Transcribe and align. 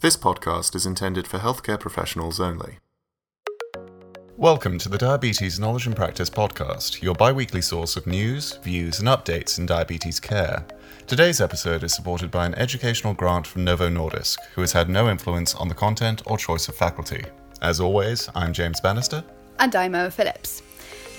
This 0.00 0.16
podcast 0.16 0.76
is 0.76 0.86
intended 0.86 1.26
for 1.26 1.40
healthcare 1.40 1.80
professionals 1.80 2.38
only. 2.38 2.78
Welcome 4.36 4.78
to 4.78 4.88
the 4.88 4.96
Diabetes 4.96 5.58
Knowledge 5.58 5.88
and 5.88 5.96
Practice 5.96 6.30
podcast, 6.30 7.02
your 7.02 7.16
bi 7.16 7.32
weekly 7.32 7.60
source 7.60 7.96
of 7.96 8.06
news, 8.06 8.58
views, 8.58 9.00
and 9.00 9.08
updates 9.08 9.58
in 9.58 9.66
diabetes 9.66 10.20
care. 10.20 10.64
Today's 11.08 11.40
episode 11.40 11.82
is 11.82 11.92
supported 11.92 12.30
by 12.30 12.46
an 12.46 12.54
educational 12.54 13.12
grant 13.12 13.44
from 13.44 13.64
Novo 13.64 13.88
Nordisk, 13.88 14.36
who 14.54 14.60
has 14.60 14.70
had 14.70 14.88
no 14.88 15.10
influence 15.10 15.56
on 15.56 15.66
the 15.66 15.74
content 15.74 16.22
or 16.26 16.38
choice 16.38 16.68
of 16.68 16.76
faculty. 16.76 17.24
As 17.60 17.80
always, 17.80 18.30
I'm 18.36 18.52
James 18.52 18.80
Bannister. 18.80 19.24
And 19.58 19.74
I'm 19.74 19.96
Emma 19.96 20.12
Phillips. 20.12 20.62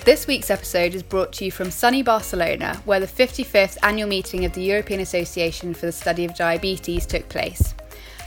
This 0.06 0.26
week's 0.26 0.48
episode 0.48 0.94
is 0.94 1.02
brought 1.02 1.34
to 1.34 1.44
you 1.44 1.50
from 1.50 1.70
sunny 1.70 2.02
Barcelona, 2.02 2.80
where 2.86 3.00
the 3.00 3.06
55th 3.06 3.76
annual 3.82 4.08
meeting 4.08 4.46
of 4.46 4.54
the 4.54 4.62
European 4.62 5.00
Association 5.00 5.74
for 5.74 5.84
the 5.84 5.92
Study 5.92 6.24
of 6.24 6.34
Diabetes 6.34 7.04
took 7.04 7.28
place. 7.28 7.74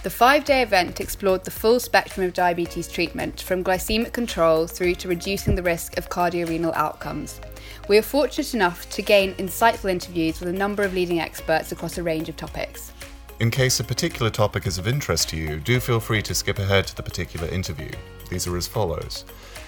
The 0.04 0.10
five 0.10 0.44
day 0.44 0.62
event 0.62 1.00
explored 1.00 1.46
the 1.46 1.52
full 1.52 1.80
spectrum 1.80 2.26
of 2.26 2.34
diabetes 2.34 2.90
treatment, 2.90 3.40
from 3.40 3.64
glycemic 3.64 4.12
control 4.12 4.68
through 4.68 4.96
to 4.96 5.08
reducing 5.08 5.56
the 5.56 5.64
risk 5.64 5.98
of 5.98 6.10
cardiorenal 6.10 6.74
outcomes. 6.74 7.40
We 7.88 7.98
are 7.98 8.02
fortunate 8.02 8.54
enough 8.54 8.90
to 8.90 9.02
gain 9.02 9.34
insightful 9.36 9.90
interviews 9.90 10.42
with 10.42 10.50
a 10.50 10.58
number 10.58 10.84
of 10.84 10.94
leading 10.94 11.22
experts 11.22 11.72
across 11.72 11.98
a 11.98 12.04
range 12.04 12.28
of 12.28 12.36
topics. 12.36 12.92
In 13.40 13.50
case 13.50 13.80
a 13.80 13.84
particular 13.86 14.30
topic 14.30 14.68
is 14.68 14.78
of 14.78 14.90
interest 14.90 15.30
to 15.30 15.38
you, 15.38 15.62
do 15.62 15.80
feel 15.80 16.02
free 16.02 16.22
to 16.24 16.36
skip 16.36 16.60
ahead 16.60 16.86
to 16.88 16.96
the 16.98 17.04
particular 17.04 17.48
interview. 17.48 17.92
These 18.30 18.46
are 18.46 18.58
as 18.58 18.68
follows 18.68 19.24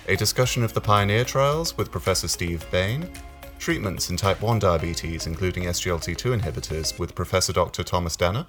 a 0.10 0.18
discussion 0.18 0.66
of 0.66 0.74
the 0.74 0.82
Pioneer 0.82 1.24
trials 1.24 1.78
with 1.78 1.92
Professor 1.92 2.28
Steve 2.28 2.70
Bain, 2.72 3.10
treatments 3.58 4.10
in 4.10 4.18
type 4.18 4.42
1 4.42 4.60
diabetes, 4.60 5.28
including 5.28 5.64
SGLT2 5.64 6.38
inhibitors, 6.38 7.00
with 7.00 7.16
Professor 7.16 7.54
Dr. 7.54 7.86
Thomas 7.86 8.18
Danne, 8.18 8.46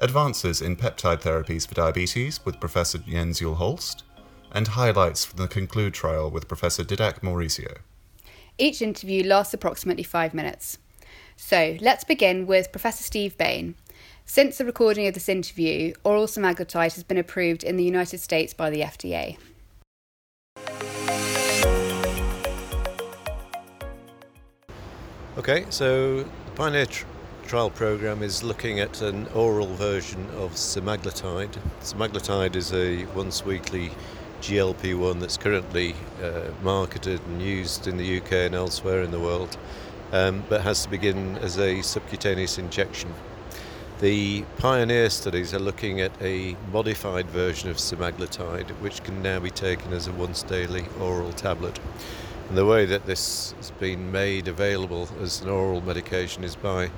advances 0.00 0.62
in 0.62 0.76
peptide 0.76 1.22
therapies 1.22 1.68
for 1.68 1.74
diabetes 1.74 2.44
with 2.44 2.60
Professor 2.60 2.98
Jens 2.98 3.40
Juul 3.40 3.56
Holst, 3.56 4.04
and 4.52 4.68
highlights 4.68 5.24
from 5.24 5.38
the 5.38 5.48
Conclude 5.48 5.94
trial 5.94 6.30
with 6.30 6.48
Professor 6.48 6.82
Didac 6.82 7.20
Mauricio. 7.20 7.78
Each 8.58 8.82
interview 8.82 9.24
lasts 9.24 9.54
approximately 9.54 10.02
five 10.02 10.34
minutes. 10.34 10.78
So 11.36 11.76
let's 11.80 12.04
begin 12.04 12.46
with 12.46 12.72
Professor 12.72 13.04
Steve 13.04 13.38
Bain. 13.38 13.74
Since 14.26 14.58
the 14.58 14.64
recording 14.64 15.06
of 15.06 15.14
this 15.14 15.28
interview, 15.28 15.94
oral 16.04 16.26
semaglutide 16.26 16.94
has 16.94 17.02
been 17.02 17.18
approved 17.18 17.64
in 17.64 17.76
the 17.76 17.84
United 17.84 18.18
States 18.18 18.52
by 18.52 18.70
the 18.70 18.80
FDA. 18.82 19.36
Okay, 25.38 25.64
so 25.70 26.18
the 26.22 26.50
Pioneer 26.54 26.86
tr- 26.86 27.06
trial 27.50 27.68
program 27.68 28.22
is 28.22 28.44
looking 28.44 28.78
at 28.78 29.02
an 29.02 29.26
oral 29.34 29.74
version 29.74 30.24
of 30.36 30.52
semaglutide. 30.52 31.50
Semaglutide 31.80 32.54
is 32.54 32.72
a 32.72 33.04
once 33.06 33.44
weekly 33.44 33.90
GLP 34.40 34.96
1 34.96 35.18
that's 35.18 35.36
currently 35.36 35.96
uh, 36.22 36.42
marketed 36.62 37.20
and 37.26 37.42
used 37.42 37.88
in 37.88 37.96
the 37.96 38.18
UK 38.18 38.32
and 38.34 38.54
elsewhere 38.54 39.02
in 39.02 39.10
the 39.10 39.18
world, 39.18 39.56
um, 40.12 40.44
but 40.48 40.60
has 40.60 40.84
to 40.84 40.90
begin 40.90 41.38
as 41.38 41.58
a 41.58 41.82
subcutaneous 41.82 42.56
injection. 42.56 43.12
The 43.98 44.44
pioneer 44.58 45.10
studies 45.10 45.52
are 45.52 45.58
looking 45.58 46.00
at 46.00 46.12
a 46.22 46.54
modified 46.70 47.26
version 47.30 47.68
of 47.68 47.78
semaglutide, 47.78 48.70
which 48.78 49.02
can 49.02 49.22
now 49.22 49.40
be 49.40 49.50
taken 49.50 49.92
as 49.92 50.06
a 50.06 50.12
once 50.12 50.44
daily 50.44 50.84
oral 51.00 51.32
tablet. 51.32 51.80
And 52.48 52.56
the 52.56 52.64
way 52.64 52.84
that 52.86 53.06
this 53.06 53.54
has 53.56 53.72
been 53.72 54.12
made 54.12 54.46
available 54.46 55.08
as 55.20 55.40
an 55.40 55.48
oral 55.48 55.80
medication 55.80 56.44
is 56.44 56.54
by 56.54 56.92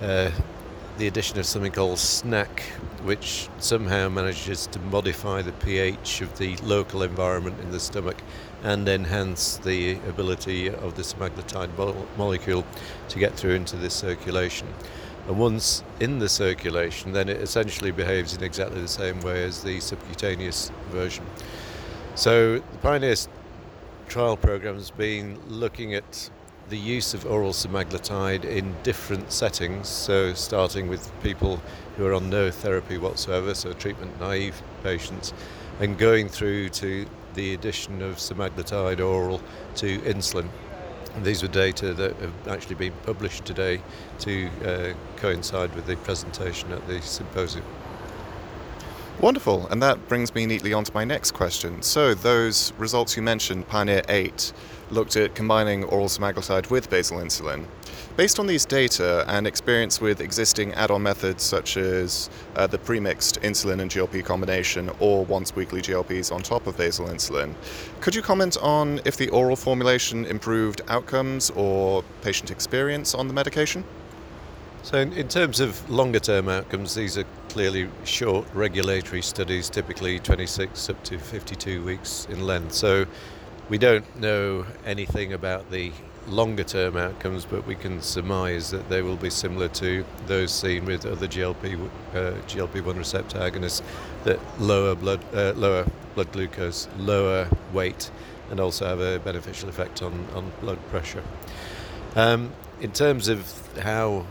the 0.00 1.06
addition 1.06 1.38
of 1.38 1.46
something 1.46 1.72
called 1.72 1.98
SNAC, 1.98 2.60
which 3.04 3.48
somehow 3.58 4.08
manages 4.08 4.66
to 4.68 4.78
modify 4.78 5.42
the 5.42 5.52
pH 5.52 6.22
of 6.22 6.38
the 6.38 6.56
local 6.58 7.02
environment 7.02 7.60
in 7.60 7.70
the 7.70 7.80
stomach 7.80 8.16
and 8.62 8.88
enhance 8.88 9.58
the 9.58 9.92
ability 10.08 10.68
of 10.68 10.96
the 10.96 11.02
semaglutide 11.02 11.70
molecule 12.16 12.64
to 13.08 13.18
get 13.18 13.34
through 13.34 13.54
into 13.54 13.76
the 13.76 13.90
circulation. 13.90 14.66
And 15.28 15.38
once 15.38 15.82
in 16.00 16.18
the 16.18 16.28
circulation, 16.28 17.12
then 17.12 17.28
it 17.28 17.38
essentially 17.38 17.90
behaves 17.90 18.34
in 18.34 18.42
exactly 18.42 18.80
the 18.80 18.88
same 18.88 19.20
way 19.20 19.44
as 19.44 19.62
the 19.62 19.80
subcutaneous 19.80 20.70
version. 20.90 21.26
So 22.14 22.58
the 22.58 22.78
Pioneer 22.78 23.16
trial 24.08 24.36
program 24.36 24.76
has 24.76 24.90
been 24.90 25.38
looking 25.48 25.94
at 25.94 26.30
the 26.68 26.78
use 26.78 27.14
of 27.14 27.24
oral 27.26 27.52
semaglutide 27.52 28.44
in 28.44 28.74
different 28.82 29.30
settings. 29.30 29.88
So, 29.88 30.34
starting 30.34 30.88
with 30.88 31.10
people 31.22 31.62
who 31.96 32.06
are 32.06 32.14
on 32.14 32.28
no 32.28 32.50
therapy 32.50 32.98
whatsoever, 32.98 33.54
so 33.54 33.72
treatment 33.72 34.18
naive 34.20 34.60
patients, 34.82 35.32
and 35.80 35.96
going 35.96 36.28
through 36.28 36.70
to 36.70 37.06
the 37.34 37.54
addition 37.54 38.02
of 38.02 38.16
semaglutide 38.16 39.00
oral 39.00 39.40
to 39.76 39.98
insulin. 40.00 40.48
these 41.22 41.42
were 41.42 41.48
data 41.48 41.94
that 41.94 42.14
have 42.16 42.48
actually 42.48 42.74
been 42.74 42.92
published 43.04 43.44
today 43.44 43.80
to 44.18 44.48
uh, 44.64 44.92
coincide 45.16 45.74
with 45.74 45.86
the 45.86 45.96
presentation 45.96 46.72
at 46.72 46.86
the 46.88 47.00
symposium. 47.00 47.64
Wonderful, 49.18 49.66
and 49.68 49.82
that 49.82 50.08
brings 50.08 50.34
me 50.34 50.44
neatly 50.44 50.74
on 50.74 50.84
to 50.84 50.92
my 50.92 51.02
next 51.02 51.30
question. 51.30 51.80
So, 51.80 52.12
those 52.12 52.74
results 52.74 53.16
you 53.16 53.22
mentioned, 53.22 53.66
Pioneer 53.66 54.02
8, 54.10 54.52
looked 54.90 55.16
at 55.16 55.34
combining 55.34 55.84
oral 55.84 56.08
semaglutide 56.08 56.68
with 56.68 56.90
basal 56.90 57.20
insulin. 57.20 57.64
Based 58.18 58.38
on 58.38 58.46
these 58.46 58.66
data 58.66 59.24
and 59.26 59.46
experience 59.46 60.02
with 60.02 60.20
existing 60.20 60.74
add 60.74 60.90
on 60.90 61.02
methods 61.02 61.42
such 61.42 61.78
as 61.78 62.28
uh, 62.56 62.66
the 62.66 62.76
premixed 62.76 63.40
insulin 63.40 63.80
and 63.80 63.90
GLP 63.90 64.22
combination 64.22 64.90
or 65.00 65.24
once 65.24 65.56
weekly 65.56 65.80
GLPs 65.80 66.30
on 66.30 66.42
top 66.42 66.66
of 66.66 66.76
basal 66.76 67.06
insulin, 67.06 67.54
could 68.02 68.14
you 68.14 68.20
comment 68.20 68.58
on 68.60 69.00
if 69.06 69.16
the 69.16 69.30
oral 69.30 69.56
formulation 69.56 70.26
improved 70.26 70.82
outcomes 70.88 71.48
or 71.56 72.04
patient 72.20 72.50
experience 72.50 73.14
on 73.14 73.28
the 73.28 73.34
medication? 73.34 73.82
So, 74.82 74.98
in, 74.98 75.14
in 75.14 75.28
terms 75.28 75.58
of 75.60 75.88
longer 75.88 76.20
term 76.20 76.50
outcomes, 76.50 76.94
these 76.94 77.16
are 77.16 77.24
clearly 77.56 77.88
short 78.04 78.46
regulatory 78.52 79.22
studies, 79.22 79.70
typically 79.70 80.18
26 80.18 80.90
up 80.90 81.02
to 81.02 81.18
52 81.18 81.82
weeks 81.82 82.26
in 82.28 82.46
length. 82.46 82.74
So, 82.74 83.06
we 83.70 83.78
don't 83.78 84.04
know 84.20 84.66
anything 84.84 85.32
about 85.32 85.70
the 85.70 85.90
longer 86.28 86.64
term 86.64 86.98
outcomes, 86.98 87.46
but 87.46 87.66
we 87.66 87.74
can 87.74 88.02
surmise 88.02 88.70
that 88.72 88.90
they 88.90 89.00
will 89.00 89.16
be 89.16 89.30
similar 89.30 89.68
to 89.68 90.04
those 90.26 90.52
seen 90.52 90.84
with 90.84 91.06
other 91.06 91.26
GLP 91.26 91.82
uh, 92.12 92.32
GLP-1 92.46 92.98
receptor 92.98 93.38
agonists 93.38 93.80
that 94.24 94.38
lower 94.60 94.94
blood 94.94 95.24
uh, 95.32 95.54
lower 95.56 95.86
blood 96.14 96.30
glucose, 96.32 96.88
lower 96.98 97.48
weight, 97.72 98.10
and 98.50 98.60
also 98.60 98.84
have 98.84 99.00
a 99.00 99.18
beneficial 99.20 99.70
effect 99.70 100.02
on, 100.02 100.26
on 100.34 100.52
blood 100.60 100.78
pressure. 100.90 101.24
Um, 102.16 102.52
in 102.82 102.92
terms 102.92 103.28
of 103.28 103.50
how 103.78 104.26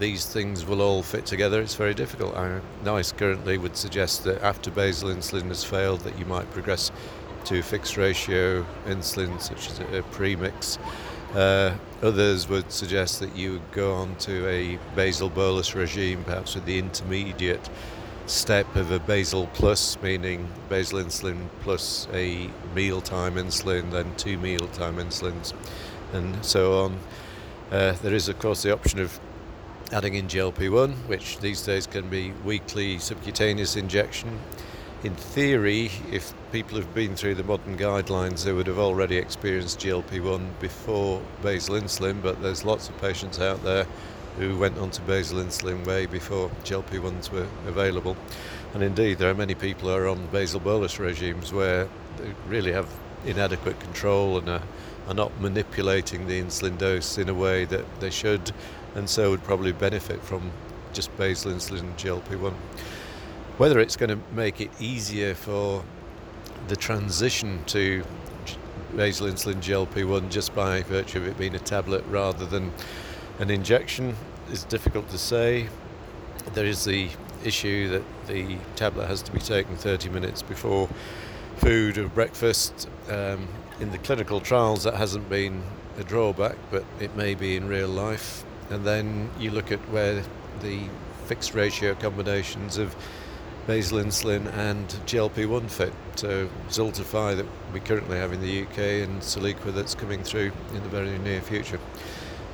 these 0.00 0.24
things 0.24 0.64
will 0.64 0.80
all 0.80 1.02
fit 1.02 1.26
together, 1.26 1.60
it's 1.60 1.74
very 1.74 1.94
difficult. 1.94 2.34
I, 2.34 2.60
NICE 2.84 3.12
currently 3.12 3.58
would 3.58 3.76
suggest 3.76 4.24
that 4.24 4.42
after 4.42 4.70
basal 4.70 5.10
insulin 5.10 5.48
has 5.48 5.62
failed, 5.62 6.00
that 6.00 6.18
you 6.18 6.24
might 6.24 6.50
progress 6.50 6.90
to 7.44 7.62
fixed 7.62 7.96
ratio 7.96 8.66
insulin, 8.86 9.40
such 9.40 9.70
as 9.70 9.78
a 9.80 10.02
premix. 10.10 10.78
Uh, 11.34 11.76
others 12.02 12.48
would 12.48 12.72
suggest 12.72 13.20
that 13.20 13.36
you 13.36 13.60
go 13.72 13.92
on 13.94 14.16
to 14.16 14.48
a 14.48 14.78
basal 14.96 15.28
bolus 15.28 15.74
regime, 15.74 16.24
perhaps 16.24 16.54
with 16.54 16.64
the 16.64 16.78
intermediate 16.78 17.68
step 18.26 18.74
of 18.76 18.90
a 18.90 18.98
basal 19.00 19.48
plus, 19.52 20.00
meaning 20.02 20.48
basal 20.68 20.98
insulin 20.98 21.48
plus 21.60 22.08
a 22.14 22.48
mealtime 22.74 23.34
insulin, 23.34 23.90
then 23.90 24.12
two 24.16 24.38
mealtime 24.38 24.96
insulins, 24.96 25.52
and 26.12 26.44
so 26.44 26.84
on. 26.84 26.98
Uh, 27.70 27.92
there 28.02 28.14
is, 28.14 28.28
of 28.28 28.38
course, 28.38 28.62
the 28.62 28.72
option 28.72 28.98
of 28.98 29.20
adding 29.92 30.14
in 30.14 30.28
GLP 30.28 30.70
1, 30.70 30.92
which 31.08 31.38
these 31.38 31.62
days 31.62 31.86
can 31.86 32.08
be 32.08 32.32
weekly 32.44 32.98
subcutaneous 32.98 33.76
injection 33.76 34.38
in 35.02 35.14
theory, 35.14 35.90
if 36.12 36.34
people 36.52 36.76
have 36.76 36.92
been 36.94 37.16
through 37.16 37.36
the 37.36 37.44
modern 37.44 37.78
guidelines, 37.78 38.44
they 38.44 38.52
would 38.52 38.66
have 38.66 38.78
already 38.78 39.16
experienced 39.16 39.80
GLP-1 39.80 40.58
before 40.60 41.22
basal 41.42 41.76
insulin, 41.76 42.20
but 42.22 42.42
there's 42.42 42.64
lots 42.64 42.90
of 42.90 43.00
patients 43.00 43.38
out 43.38 43.62
there 43.62 43.86
who 44.36 44.58
went 44.58 44.76
on 44.78 44.90
to 44.90 45.00
basal 45.02 45.38
insulin 45.38 45.86
way 45.86 46.04
before 46.04 46.50
GLP-1s 46.64 47.30
were 47.30 47.46
available. 47.66 48.16
And 48.74 48.82
indeed, 48.82 49.18
there 49.18 49.30
are 49.30 49.34
many 49.34 49.54
people 49.54 49.88
who 49.88 49.94
are 49.94 50.06
on 50.06 50.26
basal 50.26 50.60
bolus 50.60 50.98
regimes 50.98 51.52
where 51.52 51.88
they 52.18 52.34
really 52.46 52.72
have 52.72 52.88
inadequate 53.24 53.80
control 53.80 54.38
and 54.38 54.48
are, 54.48 54.62
are 55.08 55.14
not 55.14 55.40
manipulating 55.40 56.26
the 56.26 56.40
insulin 56.40 56.76
dose 56.76 57.16
in 57.16 57.30
a 57.30 57.34
way 57.34 57.64
that 57.64 57.84
they 58.00 58.10
should, 58.10 58.52
and 58.94 59.08
so 59.08 59.30
would 59.30 59.44
probably 59.44 59.72
benefit 59.72 60.22
from 60.22 60.50
just 60.92 61.16
basal 61.16 61.52
insulin 61.52 61.80
and 61.80 61.96
GLP-1. 61.96 62.52
Whether 63.58 63.80
it's 63.80 63.96
going 63.96 64.10
to 64.10 64.18
make 64.34 64.60
it 64.60 64.70
easier 64.80 65.34
for 65.34 65.84
the 66.68 66.76
transition 66.76 67.62
to 67.66 68.02
basal 68.96 69.28
insulin 69.28 69.56
GLP-1 69.56 70.30
just 70.30 70.54
by 70.54 70.82
virtue 70.82 71.18
of 71.18 71.26
it 71.26 71.38
being 71.38 71.54
a 71.54 71.60
tablet 71.60 72.04
rather 72.08 72.44
than 72.44 72.72
an 73.38 73.50
injection 73.50 74.16
is 74.50 74.64
difficult 74.64 75.08
to 75.10 75.18
say. 75.18 75.68
There 76.54 76.66
is 76.66 76.84
the 76.84 77.08
issue 77.44 77.88
that 77.88 78.02
the 78.26 78.56
tablet 78.76 79.06
has 79.06 79.22
to 79.22 79.32
be 79.32 79.38
taken 79.38 79.76
30 79.76 80.08
minutes 80.10 80.42
before 80.42 80.88
food 81.56 81.98
or 81.98 82.08
breakfast. 82.08 82.88
Um, 83.08 83.46
in 83.80 83.90
the 83.92 83.98
clinical 83.98 84.40
trials, 84.40 84.84
that 84.84 84.94
hasn't 84.94 85.28
been 85.28 85.62
a 85.98 86.04
drawback, 86.04 86.56
but 86.70 86.84
it 86.98 87.16
may 87.16 87.34
be 87.34 87.56
in 87.56 87.68
real 87.68 87.88
life. 87.88 88.44
And 88.70 88.84
then 88.84 89.30
you 89.38 89.50
look 89.50 89.72
at 89.72 89.80
where 89.90 90.22
the 90.60 90.80
fixed 91.26 91.54
ratio 91.54 91.94
combinations 91.94 92.78
of 92.78 92.94
basal 93.66 93.98
insulin 93.98 94.52
and 94.54 94.88
GLP-1 95.06 95.70
fit. 95.70 95.92
So 96.16 96.48
Xultophy 96.68 97.36
that 97.36 97.46
we 97.72 97.80
currently 97.80 98.18
have 98.18 98.32
in 98.32 98.40
the 98.40 98.62
UK 98.62 98.78
and 99.08 99.20
Soliqua 99.20 99.74
that's 99.74 99.94
coming 99.94 100.22
through 100.22 100.52
in 100.74 100.82
the 100.82 100.88
very 100.88 101.18
near 101.18 101.40
future. 101.40 101.78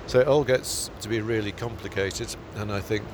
So 0.07 0.21
it 0.21 0.29
all 0.29 0.45
gets 0.45 0.91
to 1.01 1.09
be 1.09 1.21
really 1.21 1.53
complicated, 1.53 2.35
and 2.57 2.73
I 2.73 2.81
think 2.81 3.05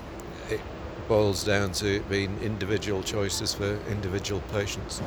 it 0.51 0.61
boils 1.09 1.43
down 1.45 1.73
to 1.73 1.97
it 1.97 2.09
being 2.09 2.39
individual 2.43 3.03
choices 3.03 3.55
for 3.55 3.79
individual 3.89 4.43
patients. 4.53 5.01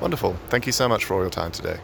Wonderful. 0.00 0.36
Thank 0.48 0.66
you 0.66 0.72
so 0.72 0.88
much 0.88 1.04
for 1.04 1.14
all 1.14 1.20
your 1.20 1.30
time 1.30 1.50
today. 1.50 1.78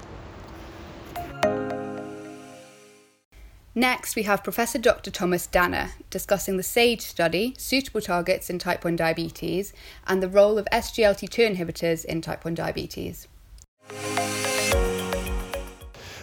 Next, 3.75 4.17
we 4.17 4.25
have 4.25 4.43
Professor 4.43 4.81
Dr. 4.81 5.12
Thomas 5.12 5.46
Danne 5.46 5.90
discussing 6.11 6.56
the 6.56 6.62
SAGE 6.64 7.02
study, 7.02 7.55
suitable 7.56 8.00
targets 8.00 8.50
in 8.50 8.58
type 8.58 8.82
1 8.84 8.96
diabetes, 8.96 9.72
and 10.08 10.20
the 10.20 10.28
role 10.28 10.58
of 10.58 10.67
SGLT2 10.72 11.55
inhibitors 11.55 12.05
in 12.05 12.20
type 12.20 12.44
1 12.44 12.56
diabetes. 12.56 13.28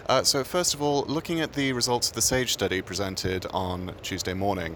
Uh, 0.09 0.23
so, 0.23 0.43
first 0.43 0.73
of 0.73 0.81
all, 0.81 1.05
looking 1.07 1.39
at 1.39 1.53
the 1.53 1.71
results 1.71 2.09
of 2.09 2.15
the 2.15 2.21
SAGE 2.21 2.51
study 2.51 2.81
presented 2.81 3.45
on 3.51 3.93
Tuesday 4.01 4.33
morning, 4.33 4.75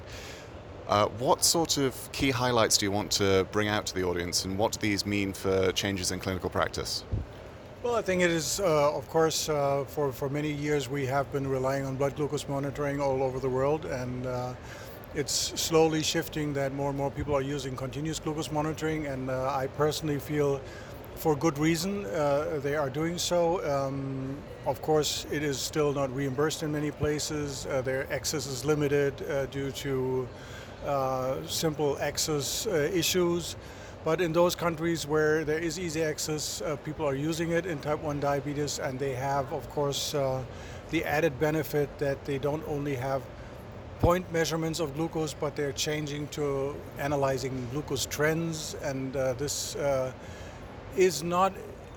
uh, 0.87 1.07
what 1.07 1.43
sort 1.43 1.77
of 1.77 1.93
key 2.13 2.31
highlights 2.31 2.77
do 2.77 2.85
you 2.85 2.91
want 2.91 3.11
to 3.11 3.45
bring 3.51 3.67
out 3.67 3.85
to 3.87 3.95
the 3.95 4.03
audience, 4.03 4.45
and 4.45 4.57
what 4.57 4.71
do 4.71 4.79
these 4.79 5.05
mean 5.05 5.33
for 5.33 5.73
changes 5.73 6.11
in 6.11 6.21
clinical 6.21 6.49
practice? 6.49 7.03
Well, 7.83 7.95
I 7.95 8.03
think 8.03 8.21
it 8.21 8.29
is, 8.29 8.59
uh, 8.59 8.95
of 8.95 9.09
course, 9.09 9.49
uh, 9.49 9.85
for, 9.87 10.11
for 10.11 10.29
many 10.29 10.51
years 10.51 10.87
we 10.87 11.03
have 11.07 11.31
been 11.31 11.47
relying 11.47 11.83
on 11.83 11.95
blood 11.95 12.15
glucose 12.15 12.47
monitoring 12.47 13.01
all 13.01 13.23
over 13.23 13.39
the 13.39 13.49
world, 13.49 13.85
and 13.85 14.27
uh, 14.27 14.53
it's 15.15 15.59
slowly 15.59 16.03
shifting 16.03 16.53
that 16.53 16.75
more 16.75 16.89
and 16.89 16.97
more 16.97 17.09
people 17.09 17.35
are 17.35 17.41
using 17.41 17.75
continuous 17.75 18.19
glucose 18.19 18.51
monitoring, 18.51 19.07
and 19.07 19.31
uh, 19.31 19.51
I 19.55 19.65
personally 19.65 20.19
feel 20.19 20.61
for 21.15 21.35
good 21.35 21.57
reason 21.57 22.05
uh, 22.05 22.59
they 22.61 22.75
are 22.75 22.89
doing 22.91 23.17
so. 23.17 23.65
Um, 23.67 24.37
of 24.67 24.79
course, 24.83 25.25
it 25.31 25.41
is 25.41 25.57
still 25.57 25.91
not 25.91 26.15
reimbursed 26.15 26.61
in 26.61 26.71
many 26.71 26.91
places. 26.91 27.65
Uh, 27.65 27.81
their 27.81 28.05
access 28.13 28.45
is 28.45 28.63
limited 28.63 29.15
due 29.49 29.71
to 29.71 30.27
simple 31.47 31.97
access 31.99 32.67
issues. 32.67 33.55
But 34.03 34.19
in 34.19 34.33
those 34.33 34.55
countries 34.55 35.05
where 35.05 35.45
there 35.45 35.59
is 35.59 35.77
easy 35.77 36.01
access, 36.03 36.61
uh, 36.61 36.75
people 36.77 37.07
are 37.07 37.13
using 37.13 37.51
it 37.51 37.67
in 37.67 37.77
type 37.79 38.01
1 38.01 38.19
diabetes, 38.19 38.79
and 38.79 38.97
they 38.97 39.13
have, 39.13 39.53
of 39.53 39.69
course, 39.69 40.15
uh, 40.15 40.43
the 40.89 41.05
added 41.05 41.39
benefit 41.39 41.87
that 41.99 42.25
they 42.25 42.39
don't 42.39 42.63
only 42.67 42.95
have 42.95 43.21
point 43.99 44.29
measurements 44.33 44.79
of 44.79 44.95
glucose, 44.95 45.35
but 45.35 45.55
they're 45.55 45.71
changing 45.73 46.27
to 46.29 46.75
analyzing 46.97 47.67
glucose 47.71 48.07
trends, 48.07 48.75
and 48.81 49.15
uh, 49.15 49.33
this 49.33 49.75
uh, 49.75 50.11
is 50.97 51.21
not 51.21 51.53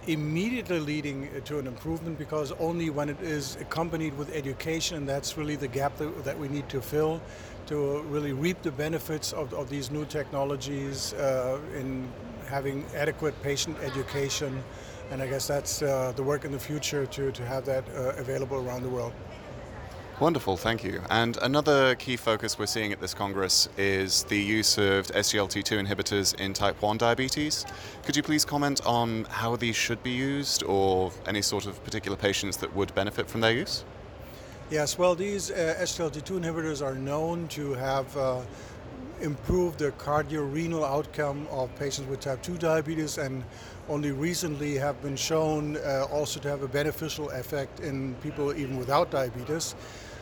immediately 0.06 0.80
leading 0.80 1.30
to 1.46 1.58
an 1.58 1.66
improvement 1.66 2.18
because 2.18 2.52
only 2.60 2.90
when 2.90 3.08
it 3.08 3.20
is 3.22 3.56
accompanied 3.62 4.14
with 4.18 4.30
education, 4.34 4.98
and 4.98 5.08
that's 5.08 5.38
really 5.38 5.56
the 5.56 5.68
gap 5.68 5.96
that, 5.96 6.24
that 6.24 6.38
we 6.38 6.48
need 6.48 6.68
to 6.68 6.82
fill 6.82 7.22
to 7.66 8.02
really 8.02 8.32
reap 8.32 8.62
the 8.62 8.70
benefits 8.70 9.32
of, 9.32 9.52
of 9.54 9.68
these 9.68 9.90
new 9.90 10.04
technologies 10.04 11.12
uh, 11.14 11.58
in 11.76 12.08
having 12.46 12.84
adequate 12.94 13.34
patient 13.42 13.76
education. 13.82 14.62
And 15.10 15.22
I 15.22 15.26
guess 15.26 15.46
that's 15.46 15.82
uh, 15.82 16.12
the 16.16 16.22
work 16.22 16.44
in 16.44 16.52
the 16.52 16.58
future 16.58 17.06
to, 17.06 17.32
to 17.32 17.44
have 17.44 17.64
that 17.66 17.84
uh, 17.88 18.14
available 18.16 18.66
around 18.66 18.82
the 18.82 18.88
world. 18.88 19.12
Wonderful, 20.20 20.56
thank 20.56 20.84
you. 20.84 21.00
And 21.10 21.36
another 21.38 21.96
key 21.96 22.16
focus 22.16 22.56
we're 22.56 22.66
seeing 22.66 22.92
at 22.92 23.00
this 23.00 23.12
Congress 23.12 23.68
is 23.76 24.22
the 24.24 24.38
use 24.38 24.78
of 24.78 25.08
SGLT2 25.08 25.84
inhibitors 25.84 26.38
in 26.38 26.52
type 26.52 26.80
1 26.80 26.98
diabetes. 26.98 27.66
Could 28.04 28.16
you 28.16 28.22
please 28.22 28.44
comment 28.44 28.80
on 28.86 29.24
how 29.24 29.56
these 29.56 29.74
should 29.74 30.00
be 30.04 30.12
used 30.12 30.62
or 30.62 31.10
any 31.26 31.42
sort 31.42 31.66
of 31.66 31.82
particular 31.82 32.16
patients 32.16 32.56
that 32.58 32.72
would 32.76 32.94
benefit 32.94 33.28
from 33.28 33.40
their 33.40 33.52
use? 33.52 33.84
Yes, 34.70 34.96
well, 34.96 35.14
these 35.14 35.50
uh, 35.50 35.76
SGLT2 35.80 36.40
inhibitors 36.40 36.82
are 36.84 36.94
known 36.94 37.48
to 37.48 37.74
have 37.74 38.16
uh, 38.16 38.40
improved 39.20 39.78
the 39.78 39.90
cardiorenal 39.92 40.84
outcome 40.86 41.46
of 41.50 41.74
patients 41.76 42.08
with 42.08 42.20
type 42.20 42.42
2 42.42 42.56
diabetes 42.56 43.18
and 43.18 43.44
only 43.90 44.10
recently 44.10 44.74
have 44.76 45.00
been 45.02 45.16
shown 45.16 45.76
uh, 45.76 46.06
also 46.10 46.40
to 46.40 46.48
have 46.48 46.62
a 46.62 46.68
beneficial 46.68 47.28
effect 47.30 47.80
in 47.80 48.14
people 48.22 48.54
even 48.54 48.78
without 48.78 49.10
diabetes. 49.10 49.74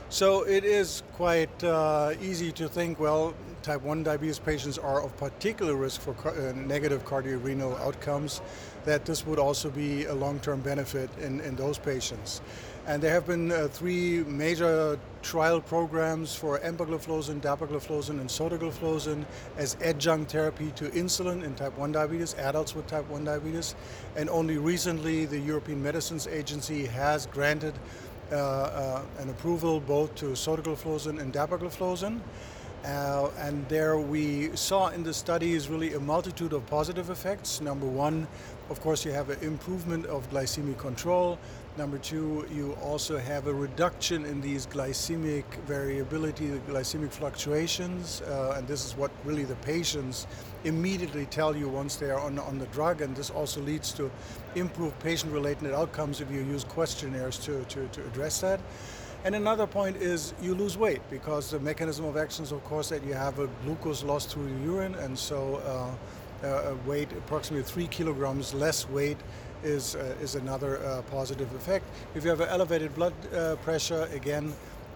So 0.09 0.43
it 0.43 0.65
is 0.65 1.05
quite 1.13 1.63
uh, 1.63 2.15
easy 2.21 2.51
to 2.53 2.69
think, 2.69 2.99
well, 2.99 3.35
type 3.63 3.83
1 3.83 4.03
diabetes 4.03 4.39
patients 4.39 4.79
are 4.79 5.03
of 5.03 5.17
particular 5.17 5.75
risk 5.75 6.01
for 6.01 6.15
uh, 6.29 6.53
negative 6.53 7.05
cardiorenal 7.05 7.77
outcomes, 7.77 8.41
that 8.85 9.05
this 9.05 9.25
would 9.27 9.39
also 9.39 9.71
be 9.71 10.05
a 10.07 10.15
long 10.15 10.41
term 10.41 10.61
benefit 10.61 11.09
in, 11.19 11.41
in 11.41 11.57
those 11.57 11.79
patients. 11.79 12.41
And 12.85 13.01
there 13.01 13.13
have 13.13 13.29
been 13.29 13.53
uh, 13.53 13.69
three 13.69 14.25
major 14.25 14.99
trial 15.23 15.61
programs 15.61 16.35
for 16.35 16.59
empagliflozin, 16.59 17.41
dapagliflozin, 17.41 18.21
and 18.21 18.29
sotagliflozin 18.29 19.25
as 19.57 19.77
adjunct 19.81 20.33
therapy 20.33 20.73
to 20.73 20.89
insulin 20.89 21.45
in 21.45 21.55
type 21.55 21.79
1 21.79 21.93
diabetes, 21.93 22.35
adults 22.35 22.75
with 22.75 22.89
type 22.89 23.09
1 23.09 23.25
diabetes. 23.25 23.77
And 24.17 24.29
only 24.29 24.59
recently, 24.59 25.27
the 25.27 25.39
European 25.39 25.81
Medicines 25.81 26.27
Agency 26.27 26.87
has 26.87 27.27
granted 27.27 27.75
uh, 28.33 28.37
uh, 28.37 29.03
an 29.19 29.31
approval 29.31 29.79
both 29.79 30.15
to 30.17 30.27
sotagliflozin 30.33 31.21
and 31.21 31.33
dapagliflozin. 31.33 32.19
Uh, 32.85 33.31
and 33.39 33.69
there 33.69 33.97
we 33.97 34.55
saw 34.57 34.89
in 34.89 35.05
the 35.05 35.15
studies 35.15 35.69
really 35.69 35.95
a 35.95 36.01
multitude 36.01 36.53
of 36.53 36.67
positive 36.67 37.11
effects. 37.11 37.61
Number 37.61 37.87
one, 37.87 38.27
of 38.71 38.81
course, 38.81 39.05
you 39.05 39.13
have 39.13 39.31
an 39.31 39.39
improvement 39.41 40.05
of 40.07 40.29
glycemic 40.31 40.79
control. 40.79 41.39
Number 41.77 41.99
two, 41.99 42.45
you 42.53 42.77
also 42.83 43.19
have 43.19 43.47
a 43.47 43.55
reduction 43.55 44.27
in 44.27 44.41
these 44.41 44.67
glycemic 44.67 45.45
variability, 45.65 46.49
the 46.49 46.59
glycemic 46.71 47.13
fluctuations, 47.13 48.21
uh, 48.23 48.57
and 48.57 48.67
this 48.67 48.85
is 48.85 48.97
what 48.97 49.11
really 49.25 49.45
the 49.45 49.55
patients 49.57 50.27
immediately 50.65 51.27
tell 51.27 51.57
you 51.57 51.69
once 51.69 51.97
they 51.97 52.11
are 52.11 52.21
on, 52.21 52.39
on 52.41 52.59
the 52.59 52.67
drug, 52.67 53.01
and 53.01 53.17
this 53.17 53.31
also 53.31 53.61
leads 53.61 53.93
to 53.93 54.11
improved 54.55 54.99
patient-related 54.99 55.73
outcomes 55.73 56.21
if 56.21 56.31
you 56.31 56.43
use 56.43 56.65
questionnaires 56.65 57.39
to, 57.39 57.65
to, 57.65 57.87
to 57.89 58.01
address 58.07 58.41
that. 58.41 58.61
And 59.25 59.37
another 59.37 59.69
point 59.69 59.99
is 59.99 60.35
you 60.43 60.53
lose 60.53 60.77
weight 60.77 61.01
because 61.09 61.53
the 61.53 61.61
mechanism 61.61 62.05
of 62.05 62.17
action 62.17 62.45
is, 62.45 62.51
of 62.51 62.65
course, 62.65 62.89
that 62.89 63.05
you 63.05 63.15
have 63.15 63.39
a 63.39 63.49
glucose 63.65 64.03
loss 64.03 64.27
through 64.27 64.53
the 64.53 64.65
urine, 64.65 64.97
and 64.97 65.17
so 65.17 65.63
uh, 66.43 66.47
uh, 66.47 66.75
weight 66.87 67.13
approximately 67.13 67.63
three 67.63 67.87
kilograms 67.87 68.53
less 68.53 68.89
weight 68.89 69.19
is, 69.63 69.95
uh, 69.95 70.17
is 70.21 70.35
another 70.35 70.85
uh, 70.85 71.03
positive 71.03 71.53
effect. 71.55 71.85
If 72.17 72.25
you 72.25 72.31
have 72.31 72.41
an 72.41 72.49
elevated 72.49 72.97
blood 72.97 73.15
uh, 73.33 73.55
pressure, 73.57 74.09
again, 74.13 74.53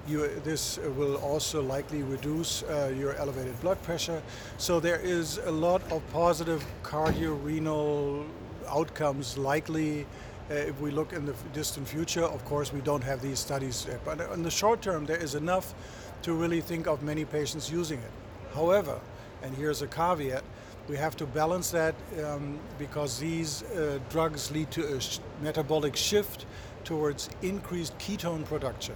you, 0.08 0.28
this 0.42 0.78
will 0.96 1.16
also 1.18 1.62
likely 1.62 2.02
reduce 2.02 2.64
uh, 2.64 2.92
your 2.98 3.14
elevated 3.14 3.60
blood 3.60 3.80
pressure. 3.84 4.20
So 4.58 4.80
there 4.80 5.00
is 5.00 5.38
a 5.38 5.52
lot 5.52 5.82
of 5.92 6.02
positive 6.12 6.64
cardiorenal 6.82 8.26
outcomes 8.68 9.38
likely 9.38 10.04
if 10.50 10.80
we 10.80 10.90
look 10.90 11.12
in 11.12 11.26
the 11.26 11.34
distant 11.52 11.88
future. 11.88 12.24
Of 12.24 12.44
course, 12.44 12.72
we 12.72 12.80
don't 12.80 13.04
have 13.04 13.20
these 13.20 13.38
studies 13.38 13.86
yet, 13.88 14.00
but 14.04 14.20
in 14.32 14.42
the 14.42 14.50
short 14.50 14.82
term, 14.82 15.06
there 15.06 15.16
is 15.16 15.34
enough 15.34 15.74
to 16.22 16.32
really 16.32 16.60
think 16.60 16.86
of 16.86 17.02
many 17.02 17.24
patients 17.24 17.70
using 17.70 17.98
it. 17.98 18.10
However, 18.54 19.00
and 19.42 19.54
here's 19.54 19.82
a 19.82 19.86
caveat, 19.86 20.44
we 20.88 20.96
have 20.96 21.16
to 21.16 21.26
balance 21.26 21.70
that 21.72 21.94
um, 22.24 22.58
because 22.78 23.18
these 23.18 23.64
uh, 23.64 23.98
drugs 24.08 24.50
lead 24.52 24.70
to 24.70 24.86
a 24.94 25.00
sh- 25.00 25.18
metabolic 25.42 25.96
shift 25.96 26.46
towards 26.84 27.28
increased 27.42 27.98
ketone 27.98 28.44
production. 28.44 28.94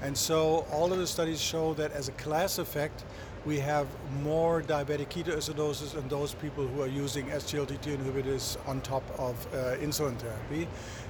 And 0.00 0.16
so 0.16 0.66
all 0.72 0.92
of 0.92 0.98
the 0.98 1.06
studies 1.06 1.40
show 1.40 1.74
that 1.74 1.92
as 1.92 2.08
a 2.08 2.12
class 2.12 2.58
effect, 2.58 3.04
we 3.46 3.60
have 3.60 3.86
more 4.24 4.60
diabetic 4.60 5.08
ketoacidosis 5.08 5.96
in 5.96 6.06
those 6.08 6.34
people 6.34 6.66
who 6.66 6.82
are 6.82 6.88
using 6.88 7.26
SGLT2 7.26 7.96
inhibitors 7.96 8.56
on 8.66 8.80
top 8.80 9.04
of 9.20 9.46
uh, 9.54 9.76
insulin 9.76 10.18
therapy. 10.18 10.66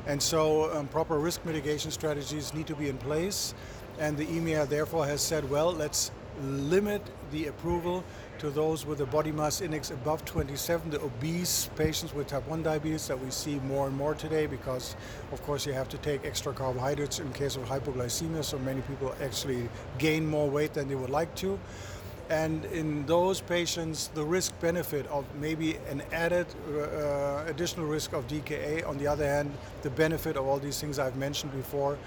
And 0.07 0.23
so 0.23 0.71
um, 0.77 0.87
proper 0.89 1.19
risk 1.19 1.45
mitigation 1.47 1.91
strategies 1.91 2.53
need 2.53 2.67
to 2.67 2.77
be 2.77 2.91
in 2.91 2.99
place. 2.99 3.55
And 3.99 4.19
the 4.19 4.27
EMEA 4.27 4.69
therefore 4.69 5.07
has 5.07 5.23
said, 5.23 5.49
well, 5.49 5.73
let's 5.73 6.11
limit 6.43 7.01
the 7.33 7.47
approval 7.47 8.05
to 8.39 8.51
those 8.51 8.85
with 8.85 9.01
a 9.01 9.07
body 9.07 9.33
mass 9.33 9.63
index 9.63 9.91
above 9.91 10.23
27, 10.27 10.91
the 10.91 11.01
obese 11.01 11.71
patients 11.75 12.13
with 12.13 12.27
type 12.27 12.47
1 12.47 12.63
diabetes 12.63 13.09
that 13.09 13.19
we 13.19 13.31
see 13.31 13.59
more 13.61 13.87
and 13.87 13.97
more 13.97 14.15
today 14.15 14.47
because, 14.47 14.95
of 15.33 15.43
course, 15.43 15.65
you 15.65 15.73
have 15.73 15.89
to 15.89 15.97
take 15.99 16.27
extra 16.27 16.53
carbohydrates 16.53 17.19
in 17.19 17.33
case 17.33 17.57
of 17.57 17.63
hypoglycemia, 17.63 18.45
so 18.45 18.59
many 18.59 18.83
people 18.83 19.15
actually 19.23 19.71
gain 19.97 20.27
more 20.27 20.51
weight 20.51 20.75
than 20.75 20.87
they 20.87 20.95
would 20.95 21.09
like 21.09 21.35
to. 21.37 21.59
And 22.29 22.65
in 22.67 23.07
those 23.07 23.41
patients, 23.41 24.09
the 24.15 24.25
risk 24.25 24.59
benefit 24.61 25.07
of 25.07 25.25
maybe 25.37 25.77
an 25.89 26.03
added 26.13 26.47
uh, 26.69 27.45
additional 27.47 27.87
risk 27.87 28.13
of 28.13 28.27
DKA, 28.27 28.87
on 28.87 28.99
the 28.99 29.07
other 29.07 29.27
hand, 29.27 29.53
the 29.83 29.91
benefit 29.91 30.37
of 30.37 30.47
all 30.47 30.59
these 30.59 30.81
things 30.81 30.99
I've 30.99 31.17
mentioned 31.17 31.53
before 31.53 31.99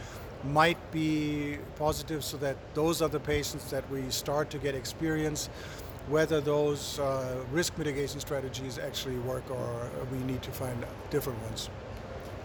might 0.44 0.78
be 0.92 1.58
positive 1.78 2.24
so 2.24 2.38
that 2.38 2.58
those 2.74 3.02
are 3.02 3.10
the 3.10 3.20
patients 3.20 3.70
that 3.72 3.90
we 3.90 4.10
start 4.10 4.50
to 4.50 4.58
get 4.58 4.76
experience 4.76 5.50
whether 6.10 6.42
those 6.42 6.98
uh, 7.00 7.44
risk 7.52 7.78
mitigation 7.78 8.20
strategies 8.20 8.80
actually 8.80 9.18
work 9.20 9.44
or 9.52 9.90
we 10.12 10.18
need 10.20 10.42
to 10.42 10.52
find 10.52 10.84
different 11.12 11.40
ones. 11.44 11.70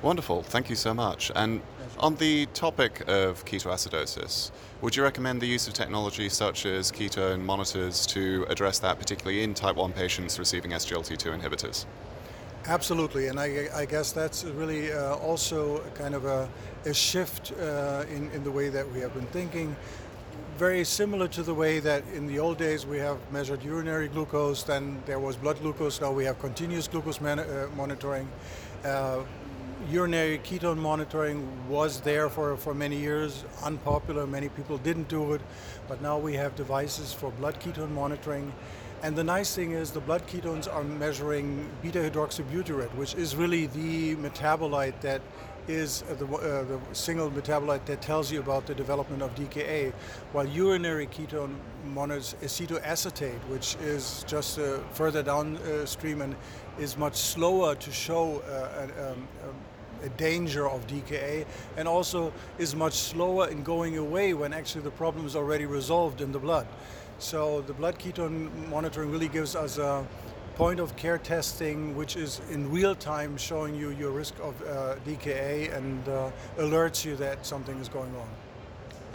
Wonderful, 0.04 0.42
thank 0.42 0.68
you 0.68 0.76
so 0.76 0.92
much. 0.92 1.32
And 1.34 1.62
on 1.98 2.16
the 2.16 2.44
topic 2.52 3.00
of 3.08 3.42
ketoacidosis, 3.46 4.50
would 4.82 4.94
you 4.94 5.02
recommend 5.02 5.40
the 5.40 5.46
use 5.46 5.66
of 5.66 5.72
technology 5.72 6.28
such 6.28 6.66
as 6.66 6.92
ketone 6.92 7.40
monitors 7.40 8.04
to 8.08 8.44
address 8.50 8.78
that, 8.80 8.98
particularly 8.98 9.42
in 9.44 9.54
type 9.54 9.76
1 9.76 9.94
patients 9.94 10.38
receiving 10.38 10.72
SGLT2 10.72 11.40
inhibitors? 11.40 11.86
Absolutely, 12.66 13.28
and 13.28 13.40
I, 13.40 13.68
I 13.74 13.86
guess 13.86 14.12
that's 14.12 14.44
really 14.44 14.92
uh, 14.92 15.14
also 15.16 15.82
kind 15.94 16.14
of 16.14 16.26
a, 16.26 16.50
a 16.84 16.92
shift 16.92 17.54
uh, 17.58 18.04
in, 18.10 18.30
in 18.32 18.44
the 18.44 18.50
way 18.50 18.68
that 18.68 18.86
we 18.92 19.00
have 19.00 19.14
been 19.14 19.26
thinking. 19.28 19.74
Very 20.58 20.84
similar 20.84 21.28
to 21.28 21.42
the 21.42 21.54
way 21.54 21.78
that 21.80 22.04
in 22.12 22.26
the 22.26 22.38
old 22.38 22.58
days 22.58 22.84
we 22.84 22.98
have 22.98 23.16
measured 23.32 23.62
urinary 23.62 24.08
glucose, 24.08 24.64
then 24.64 25.02
there 25.06 25.18
was 25.18 25.34
blood 25.34 25.58
glucose, 25.62 25.98
now 26.02 26.12
we 26.12 26.26
have 26.26 26.38
continuous 26.38 26.88
glucose 26.88 27.22
man- 27.22 27.38
uh, 27.38 27.68
monitoring. 27.74 28.28
Uh, 28.84 29.22
urinary 29.90 30.38
ketone 30.38 30.78
monitoring 30.78 31.46
was 31.68 32.00
there 32.00 32.28
for, 32.28 32.56
for 32.56 32.74
many 32.74 32.96
years, 32.96 33.44
unpopular, 33.62 34.26
many 34.26 34.48
people 34.48 34.78
didn't 34.78 35.08
do 35.08 35.34
it, 35.34 35.40
but 35.88 36.00
now 36.00 36.18
we 36.18 36.34
have 36.34 36.54
devices 36.56 37.12
for 37.12 37.30
blood 37.32 37.60
ketone 37.60 37.90
monitoring. 37.90 38.52
And 39.02 39.14
the 39.14 39.24
nice 39.24 39.54
thing 39.54 39.72
is 39.72 39.90
the 39.90 40.00
blood 40.00 40.26
ketones 40.26 40.72
are 40.72 40.82
measuring 40.82 41.68
beta 41.82 41.98
hydroxybutyrate, 41.98 42.94
which 42.94 43.14
is 43.14 43.36
really 43.36 43.66
the 43.66 44.16
metabolite 44.16 45.00
that 45.02 45.20
is 45.68 46.02
the, 46.02 46.26
uh, 46.26 46.64
the 46.64 46.78
single 46.92 47.30
metabolite 47.30 47.84
that 47.86 48.02
tells 48.02 48.30
you 48.30 48.40
about 48.40 48.66
the 48.66 48.74
development 48.74 49.22
of 49.22 49.34
DKA, 49.34 49.92
while 50.32 50.46
urinary 50.46 51.06
ketone 51.06 51.54
monitors 51.86 52.34
acetoacetate, 52.42 53.38
which 53.48 53.76
is 53.76 54.24
just 54.26 54.58
uh, 54.58 54.78
further 54.92 55.22
downstream 55.22 56.20
and 56.20 56.36
is 56.78 56.96
much 56.96 57.16
slower 57.16 57.74
to 57.74 57.90
show 57.92 58.42
uh, 58.48 59.10
um, 59.10 59.28
um, 59.42 59.54
danger 60.10 60.68
of 60.68 60.86
DKA 60.86 61.46
and 61.76 61.88
also 61.88 62.32
is 62.58 62.74
much 62.74 62.94
slower 62.94 63.48
in 63.48 63.62
going 63.62 63.98
away 63.98 64.34
when 64.34 64.52
actually 64.52 64.82
the 64.82 64.90
problem 64.90 65.26
is 65.26 65.36
already 65.36 65.66
resolved 65.66 66.20
in 66.20 66.32
the 66.32 66.38
blood. 66.38 66.66
So 67.18 67.62
the 67.62 67.72
blood 67.72 67.98
ketone 67.98 68.68
monitoring 68.68 69.10
really 69.10 69.28
gives 69.28 69.54
us 69.56 69.78
a 69.78 70.06
point 70.56 70.78
of 70.78 70.94
care 70.96 71.18
testing 71.18 71.96
which 71.96 72.16
is 72.16 72.40
in 72.50 72.70
real 72.70 72.94
time 72.94 73.36
showing 73.36 73.74
you 73.74 73.90
your 73.90 74.10
risk 74.10 74.34
of 74.40 74.60
uh, 74.62 74.94
DKA 75.04 75.76
and 75.76 76.08
uh, 76.08 76.30
alerts 76.58 77.04
you 77.04 77.16
that 77.16 77.44
something 77.44 77.76
is 77.80 77.88
going 77.88 78.14
on. 78.16 78.28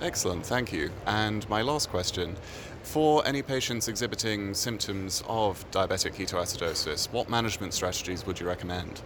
Excellent, 0.02 0.46
thank 0.46 0.72
you. 0.72 0.90
And 1.06 1.48
my 1.50 1.62
last 1.62 1.90
question 1.90 2.36
for 2.84 3.26
any 3.28 3.42
patients 3.42 3.88
exhibiting 3.88 4.54
symptoms 4.54 5.24
of 5.28 5.70
diabetic 5.72 6.16
ketoacidosis, 6.16 7.12
what 7.12 7.30
management 7.30 7.74
strategies 7.74 8.26
would 8.26 8.40
you 8.40 8.48
recommend? 8.48 9.02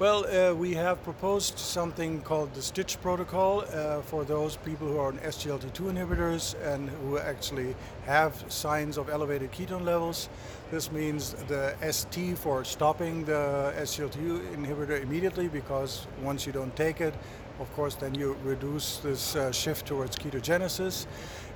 Well, 0.00 0.26
uh, 0.26 0.54
we 0.54 0.74
have 0.74 1.02
proposed 1.02 1.58
something 1.58 2.20
called 2.20 2.54
the 2.54 2.62
STITCH 2.62 3.02
protocol 3.02 3.64
uh, 3.72 4.00
for 4.02 4.22
those 4.22 4.56
people 4.58 4.86
who 4.86 4.96
are 4.98 5.08
on 5.08 5.18
SGLT2 5.18 5.90
inhibitors 5.92 6.54
and 6.62 6.88
who 6.88 7.18
actually 7.18 7.74
have 8.06 8.44
signs 8.46 8.96
of 8.96 9.08
elevated 9.08 9.50
ketone 9.50 9.84
levels. 9.84 10.28
This 10.70 10.92
means 10.92 11.32
the 11.48 11.74
ST 11.90 12.38
for 12.38 12.62
stopping 12.62 13.24
the 13.24 13.74
SGLT2 13.76 14.54
inhibitor 14.54 15.02
immediately 15.02 15.48
because 15.48 16.06
once 16.22 16.46
you 16.46 16.52
don't 16.52 16.76
take 16.76 17.00
it, 17.00 17.14
of 17.58 17.74
course, 17.74 17.96
then 17.96 18.14
you 18.14 18.36
reduce 18.44 18.98
this 18.98 19.34
uh, 19.34 19.50
shift 19.50 19.84
towards 19.86 20.16
ketogenesis. 20.16 21.06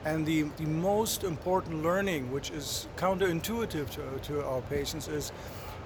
And 0.04 0.26
the, 0.26 0.42
the 0.56 0.66
most 0.66 1.22
important 1.22 1.84
learning, 1.84 2.32
which 2.32 2.50
is 2.50 2.88
counterintuitive 2.96 3.88
to, 3.90 4.18
to 4.32 4.44
our 4.44 4.62
patients, 4.62 5.06
is 5.06 5.30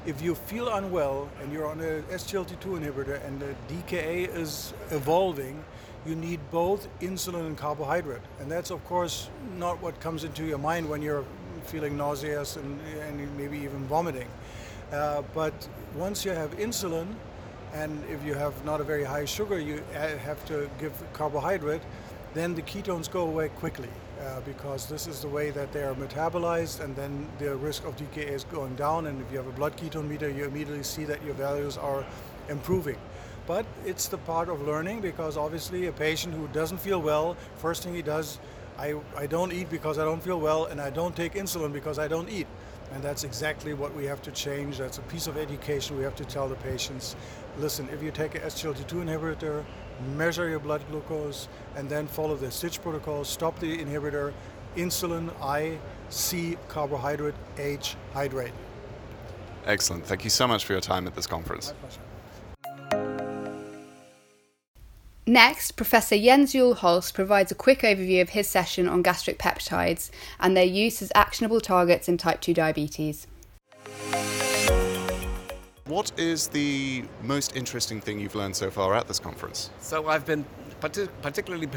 if 0.06 0.22
you 0.22 0.36
feel 0.36 0.68
unwell 0.68 1.28
and 1.42 1.52
you're 1.52 1.66
on 1.66 1.80
a 1.80 2.02
SGLT2 2.14 2.80
inhibitor 2.80 3.24
and 3.26 3.40
the 3.40 3.54
DKA 3.68 4.34
is 4.34 4.72
evolving, 4.90 5.64
you 6.06 6.14
need 6.14 6.38
both 6.52 6.86
insulin 7.00 7.46
and 7.46 7.58
carbohydrate. 7.58 8.22
And 8.38 8.50
that's, 8.50 8.70
of 8.70 8.84
course, 8.84 9.28
not 9.58 9.82
what 9.82 9.98
comes 10.00 10.22
into 10.22 10.44
your 10.44 10.58
mind 10.58 10.88
when 10.88 11.02
you're 11.02 11.24
feeling 11.64 11.96
nauseous 11.96 12.54
and, 12.54 12.80
and 13.00 13.36
maybe 13.36 13.58
even 13.58 13.84
vomiting. 13.86 14.28
Uh, 14.92 15.22
but 15.34 15.68
once 15.96 16.24
you 16.24 16.30
have 16.30 16.56
insulin, 16.56 17.08
and 17.74 18.02
if 18.08 18.24
you 18.24 18.34
have 18.34 18.64
not 18.64 18.80
a 18.80 18.84
very 18.84 19.02
high 19.02 19.24
sugar, 19.24 19.58
you 19.58 19.82
have 19.92 20.44
to 20.46 20.70
give 20.78 20.92
carbohydrate, 21.12 21.82
then 22.32 22.54
the 22.54 22.62
ketones 22.62 23.10
go 23.10 23.22
away 23.22 23.48
quickly 23.48 23.88
uh, 24.26 24.40
because 24.40 24.86
this 24.86 25.06
is 25.06 25.20
the 25.20 25.28
way 25.28 25.50
that 25.50 25.72
they 25.72 25.82
are 25.82 25.94
metabolized 25.94 26.80
and 26.80 26.96
then 26.96 27.28
the 27.38 27.54
risk 27.56 27.84
of 27.84 27.96
DKA 27.96 28.28
is 28.30 28.44
going 28.44 28.74
down 28.74 29.06
and 29.06 29.20
if 29.22 29.30
you 29.30 29.38
have 29.38 29.46
a 29.46 29.52
blood 29.52 29.76
ketone 29.76 30.08
meter 30.08 30.28
you 30.28 30.44
immediately 30.44 30.82
see 30.82 31.04
that 31.04 31.22
your 31.24 31.34
values 31.34 31.76
are 31.76 32.04
improving. 32.48 32.96
But 33.46 33.64
it's 33.84 34.08
the 34.08 34.18
part 34.18 34.48
of 34.48 34.60
learning 34.62 35.00
because 35.00 35.36
obviously 35.36 35.86
a 35.86 35.92
patient 35.92 36.34
who 36.34 36.48
doesn't 36.48 36.78
feel 36.78 37.00
well, 37.00 37.36
first 37.58 37.84
thing 37.84 37.94
he 37.94 38.02
does, 38.02 38.38
I, 38.78 38.96
I 39.16 39.26
don't 39.26 39.52
eat 39.52 39.70
because 39.70 39.98
I 39.98 40.04
don't 40.04 40.22
feel 40.22 40.40
well 40.40 40.66
and 40.66 40.80
I 40.80 40.90
don't 40.90 41.14
take 41.14 41.34
insulin 41.34 41.72
because 41.72 41.98
I 41.98 42.08
don't 42.08 42.28
eat. 42.28 42.48
And 42.92 43.02
that's 43.02 43.24
exactly 43.24 43.74
what 43.74 43.94
we 43.94 44.04
have 44.04 44.22
to 44.22 44.30
change. 44.32 44.78
That's 44.78 44.98
a 44.98 45.02
piece 45.02 45.26
of 45.26 45.36
education 45.36 45.96
we 45.96 46.04
have 46.04 46.16
to 46.16 46.24
tell 46.24 46.48
the 46.48 46.56
patients. 46.56 47.16
Listen, 47.58 47.88
if 47.92 48.02
you 48.02 48.10
take 48.10 48.34
a 48.34 48.40
SGLT2 48.40 49.04
inhibitor, 49.04 49.64
measure 50.16 50.48
your 50.48 50.58
blood 50.58 50.82
glucose, 50.90 51.48
and 51.76 51.88
then 51.88 52.06
follow 52.06 52.36
the 52.36 52.50
STITCH 52.50 52.82
protocol, 52.82 53.24
stop 53.24 53.58
the 53.58 53.78
inhibitor, 53.78 54.32
insulin, 54.76 55.30
I, 55.42 55.78
C, 56.10 56.56
carbohydrate, 56.68 57.34
H, 57.58 57.96
hydrate. 58.12 58.52
Excellent. 59.64 60.06
Thank 60.06 60.24
you 60.24 60.30
so 60.30 60.46
much 60.46 60.64
for 60.64 60.72
your 60.72 60.80
time 60.80 61.06
at 61.06 61.14
this 61.14 61.26
conference. 61.26 61.74
Next, 65.28 65.72
Professor 65.72 66.16
Jens 66.16 66.52
Juul 66.52 66.76
Holst 66.76 67.12
provides 67.12 67.50
a 67.50 67.56
quick 67.56 67.80
overview 67.80 68.22
of 68.22 68.28
his 68.28 68.46
session 68.46 68.88
on 68.88 69.02
gastric 69.02 69.40
peptides 69.40 70.10
and 70.38 70.56
their 70.56 70.64
use 70.64 71.02
as 71.02 71.10
actionable 71.16 71.60
targets 71.60 72.08
in 72.08 72.16
type 72.16 72.40
2 72.40 72.54
diabetes. 72.54 73.26
What 75.86 76.10
is 76.18 76.48
the 76.48 77.04
most 77.22 77.54
interesting 77.54 78.00
thing 78.00 78.18
you've 78.18 78.34
learned 78.34 78.56
so 78.56 78.72
far 78.72 78.96
at 78.96 79.06
this 79.06 79.20
conference? 79.20 79.70
So 79.80 80.08
I've 80.08 80.26
been 80.26 80.44
particularly 80.80 81.68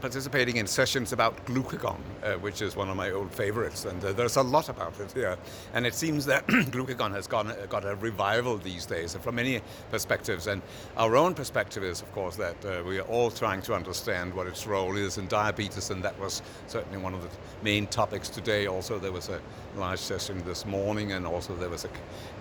participating 0.00 0.56
in 0.56 0.66
sessions 0.66 1.12
about 1.12 1.44
glucagon, 1.46 1.98
uh, 2.22 2.34
which 2.34 2.62
is 2.62 2.76
one 2.76 2.88
of 2.88 2.96
my 2.96 3.10
old 3.10 3.32
favorites, 3.32 3.84
and 3.84 4.04
uh, 4.04 4.12
there's 4.12 4.36
a 4.36 4.42
lot 4.42 4.68
about 4.68 4.98
it 5.00 5.10
here. 5.12 5.36
And 5.72 5.86
it 5.86 5.94
seems 5.94 6.24
that 6.26 6.46
glucagon 6.46 7.12
has 7.12 7.26
gone, 7.26 7.48
uh, 7.48 7.66
got 7.68 7.84
a 7.84 7.96
revival 7.96 8.56
these 8.58 8.86
days 8.86 9.16
from 9.16 9.36
many 9.36 9.60
perspectives. 9.90 10.46
And 10.46 10.62
our 10.96 11.16
own 11.16 11.34
perspective 11.34 11.82
is, 11.82 12.02
of 12.02 12.12
course, 12.12 12.36
that 12.36 12.64
uh, 12.64 12.82
we 12.86 12.98
are 12.98 13.08
all 13.08 13.30
trying 13.30 13.62
to 13.62 13.74
understand 13.74 14.32
what 14.34 14.46
its 14.46 14.66
role 14.66 14.96
is 14.96 15.18
in 15.18 15.26
diabetes, 15.26 15.90
and 15.90 16.02
that 16.02 16.18
was 16.20 16.42
certainly 16.66 16.98
one 16.98 17.14
of 17.14 17.22
the 17.22 17.30
main 17.62 17.86
topics 17.86 18.28
today. 18.28 18.66
Also, 18.66 18.98
there 18.98 19.12
was 19.12 19.28
a 19.28 19.40
large 19.76 19.98
session 19.98 20.42
this 20.44 20.64
morning, 20.64 21.12
and 21.12 21.26
also 21.26 21.56
there 21.56 21.70
was 21.70 21.84
a, 21.84 21.88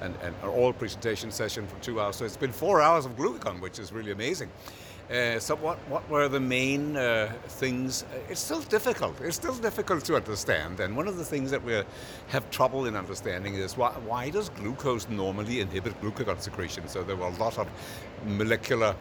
an, 0.01 0.13
an 0.22 0.34
all 0.43 0.74
presentation 0.74 1.32
session 1.32 1.65
for 1.67 1.82
two 1.82 2.00
hours. 2.00 2.17
So 2.17 2.25
it's 2.25 2.38
been 2.38 2.51
four 2.51 2.82
hours 2.82 3.05
of 3.05 3.15
glucagon, 3.15 3.62
which 3.62 3.79
is 3.79 3.91
really 3.91 4.12
amazing. 4.12 4.50
Uh, 5.13 5.39
so 5.39 5.55
what, 5.58 5.77
what 5.89 6.10
were 6.10 6.27
the 6.27 6.39
main 6.39 6.98
uh, 6.98 7.32
things? 7.48 8.03
It's 8.29 8.41
still 8.41 8.62
difficult. 8.62 9.22
It's 9.22 9.36
still 9.36 9.53
difficult 9.53 10.03
to 10.05 10.15
understand. 10.15 10.79
And 10.79 10.98
one 10.98 11.08
of 11.08 11.17
the 11.17 11.24
things 11.24 11.51
that 11.51 11.63
we 11.63 11.84
have 12.29 12.50
trouble 12.50 12.88
in 12.88 12.96
understanding 12.96 13.53
is 13.53 13.77
why, 13.77 13.91
why 14.08 14.32
does 14.32 14.50
glucose 14.50 15.08
normally 15.10 15.60
inhibit 15.60 16.01
glucagon 16.01 16.41
secretion? 16.41 16.88
So 16.88 17.03
there 17.03 17.15
were 17.15 17.27
a 17.27 17.38
lot 17.38 17.60
of 17.60 17.67
molecular 18.25 18.96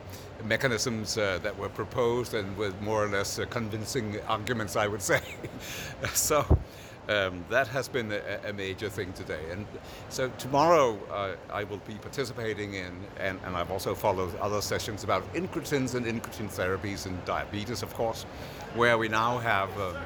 mechanisms 0.44 1.16
uh, 1.16 1.38
that 1.42 1.56
were 1.56 1.70
proposed 1.70 2.34
and 2.34 2.54
with 2.58 2.78
more 2.82 3.04
or 3.04 3.08
less 3.08 3.38
uh, 3.38 3.46
convincing 3.46 4.20
arguments, 4.28 4.76
I 4.76 4.88
would 4.88 5.00
say. 5.00 5.22
so 6.12 6.44
um, 7.08 7.44
that 7.50 7.66
has 7.68 7.88
been 7.88 8.12
a, 8.12 8.48
a, 8.48 8.52
major 8.52 8.88
thing 8.88 9.12
today. 9.12 9.40
And 9.50 9.66
so 10.08 10.28
tomorrow 10.38 10.98
uh, 11.10 11.34
I 11.52 11.64
will 11.64 11.78
be 11.78 11.94
participating 11.94 12.74
in, 12.74 12.92
and, 13.18 13.40
and, 13.44 13.56
I've 13.56 13.70
also 13.70 13.94
followed 13.94 14.34
other 14.36 14.60
sessions 14.60 15.02
about 15.02 15.22
incretins 15.34 15.94
and 15.94 16.06
incretin 16.06 16.48
therapies 16.48 17.06
in 17.06 17.18
diabetes, 17.24 17.82
of 17.82 17.92
course, 17.94 18.24
where 18.74 18.98
we 18.98 19.08
now 19.08 19.38
have 19.38 19.70
um, 19.80 19.96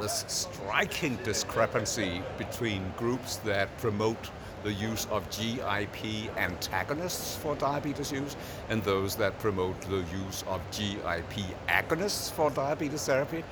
this 0.00 0.24
striking 0.28 1.16
discrepancy 1.24 2.22
between 2.38 2.92
groups 2.96 3.36
that 3.38 3.76
promote 3.78 4.30
the 4.62 4.72
use 4.72 5.06
of 5.10 5.28
GIP 5.30 6.36
antagonists 6.36 7.36
for 7.36 7.54
diabetes 7.54 8.10
use 8.10 8.36
and 8.68 8.82
those 8.82 9.14
that 9.16 9.38
promote 9.38 9.80
the 9.82 10.04
use 10.24 10.44
of 10.48 10.60
GIP 10.72 11.56
agonists 11.68 12.32
for 12.32 12.50
diabetes 12.50 13.06
therapy. 13.06 13.44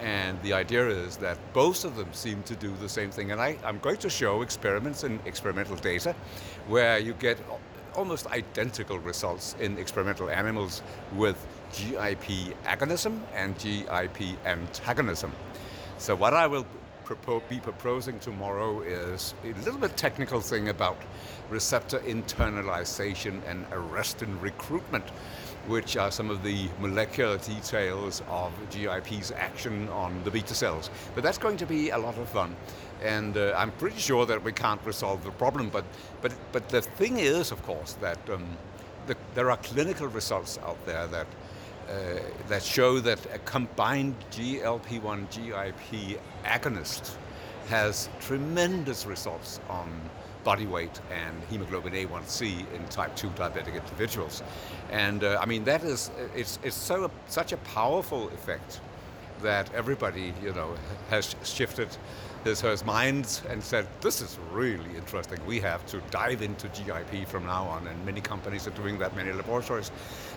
And 0.00 0.40
the 0.42 0.54
idea 0.54 0.88
is 0.88 1.18
that 1.18 1.38
both 1.52 1.84
of 1.84 1.94
them 1.96 2.08
seem 2.12 2.42
to 2.44 2.56
do 2.56 2.74
the 2.80 2.88
same 2.88 3.10
thing. 3.10 3.32
And 3.32 3.40
I, 3.40 3.58
I'm 3.64 3.78
going 3.78 3.98
to 3.98 4.08
show 4.08 4.40
experiments 4.40 5.04
and 5.04 5.20
experimental 5.26 5.76
data 5.76 6.14
where 6.68 6.98
you 6.98 7.12
get 7.14 7.38
almost 7.94 8.26
identical 8.28 8.98
results 8.98 9.56
in 9.60 9.76
experimental 9.78 10.30
animals 10.30 10.82
with 11.16 11.36
GIP 11.72 12.54
agonism 12.64 13.20
and 13.34 13.58
GIP 13.58 14.38
antagonism. 14.46 15.32
So 15.98 16.14
what 16.16 16.32
I 16.32 16.46
will 16.46 16.66
be 17.48 17.58
proposing 17.58 18.18
tomorrow 18.20 18.80
is 18.82 19.34
a 19.44 19.52
little 19.64 19.80
bit 19.80 19.96
technical 19.96 20.40
thing 20.40 20.68
about 20.68 20.96
receptor 21.50 21.98
internalization 22.00 23.40
and 23.46 23.68
arrestin 23.70 24.40
recruitment, 24.40 25.08
which 25.66 25.96
are 25.96 26.10
some 26.10 26.30
of 26.30 26.42
the 26.42 26.68
molecular 26.80 27.36
details 27.38 28.22
of 28.28 28.52
GIP's 28.70 29.32
action 29.32 29.88
on 29.90 30.22
the 30.24 30.30
beta 30.30 30.54
cells. 30.54 30.90
But 31.14 31.24
that's 31.24 31.38
going 31.38 31.56
to 31.58 31.66
be 31.66 31.90
a 31.90 31.98
lot 31.98 32.16
of 32.16 32.28
fun. 32.28 32.56
And 33.02 33.36
uh, 33.36 33.54
I'm 33.56 33.72
pretty 33.72 33.98
sure 33.98 34.26
that 34.26 34.42
we 34.42 34.52
can't 34.52 34.84
resolve 34.84 35.24
the 35.24 35.30
problem. 35.32 35.68
But, 35.70 35.84
but, 36.22 36.32
but 36.52 36.68
the 36.68 36.82
thing 36.82 37.18
is, 37.18 37.50
of 37.50 37.62
course, 37.64 37.94
that 38.00 38.18
um, 38.30 38.44
the, 39.06 39.16
there 39.34 39.50
are 39.50 39.56
clinical 39.58 40.06
results 40.06 40.58
out 40.58 40.78
there 40.86 41.06
that 41.08 41.26
uh, 41.90 42.20
that 42.48 42.62
show 42.62 43.00
that 43.00 43.18
a 43.34 43.38
combined 43.40 44.14
GLP-1 44.30 45.28
GIP 45.28 46.20
agonist 46.44 47.16
has 47.68 48.08
tremendous 48.20 49.06
results 49.06 49.58
on 49.68 49.90
body 50.44 50.66
weight 50.66 51.00
and 51.10 51.42
hemoglobin 51.50 51.92
A1C 51.92 52.72
in 52.74 52.84
type 52.88 53.14
2 53.16 53.28
diabetic 53.30 53.74
individuals. 53.74 54.42
And 54.90 55.24
uh, 55.24 55.38
I 55.40 55.46
mean 55.46 55.64
that 55.64 55.82
is 55.84 56.10
it's 56.34 56.58
it's 56.62 56.76
so 56.76 57.10
such 57.28 57.52
a 57.52 57.56
powerful 57.58 58.28
effect 58.28 58.80
that 59.42 59.72
everybody, 59.74 60.34
you 60.42 60.52
know, 60.52 60.74
has 61.08 61.34
shifted 61.44 61.88
his 62.44 62.60
her 62.60 62.76
minds 62.84 63.42
and 63.50 63.62
said, 63.62 63.86
"This 64.00 64.20
is 64.20 64.38
really 64.52 64.96
interesting. 64.96 65.38
We 65.46 65.60
have 65.60 65.84
to 65.86 66.00
dive 66.10 66.42
into 66.42 66.68
GIP 66.68 67.26
from 67.28 67.44
now 67.46 67.64
on." 67.64 67.86
And 67.86 68.06
many 68.06 68.20
companies 68.20 68.66
are 68.66 68.76
doing 68.82 68.98
that, 68.98 69.14
many 69.16 69.32
laboratories. 69.32 69.90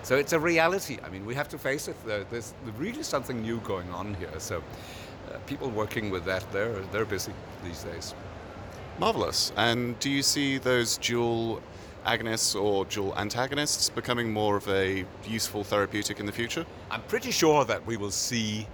So 0.03 0.15
it's 0.15 0.33
a 0.33 0.39
reality. 0.39 0.97
I 1.05 1.09
mean, 1.09 1.25
we 1.25 1.35
have 1.35 1.47
to 1.49 1.57
face 1.57 1.87
it. 1.87 1.95
There's 2.05 2.53
really 2.77 3.03
something 3.03 3.41
new 3.41 3.59
going 3.59 3.89
on 3.91 4.15
here. 4.15 4.39
So 4.39 4.57
uh, 4.57 5.37
people 5.47 5.69
working 5.69 6.09
with 6.09 6.25
that, 6.25 6.43
they're 6.51 6.81
they're 6.91 7.05
busy 7.05 7.33
these 7.63 7.83
days. 7.83 8.13
Marvelous. 8.99 9.51
And 9.57 9.97
do 9.99 10.09
you 10.09 10.21
see 10.21 10.57
those 10.59 10.97
dual 10.97 11.61
agonists 12.05 12.59
or 12.59 12.85
dual 12.85 13.17
antagonists 13.17 13.89
becoming 13.89 14.31
more 14.31 14.55
of 14.55 14.67
a 14.67 15.05
useful 15.27 15.63
therapeutic 15.63 16.19
in 16.19 16.25
the 16.25 16.31
future? 16.31 16.65
I'm 16.91 17.01
pretty 17.03 17.31
sure 17.31 17.65
that 17.65 17.85
we 17.87 17.97
will 17.97 18.11
see 18.11 18.67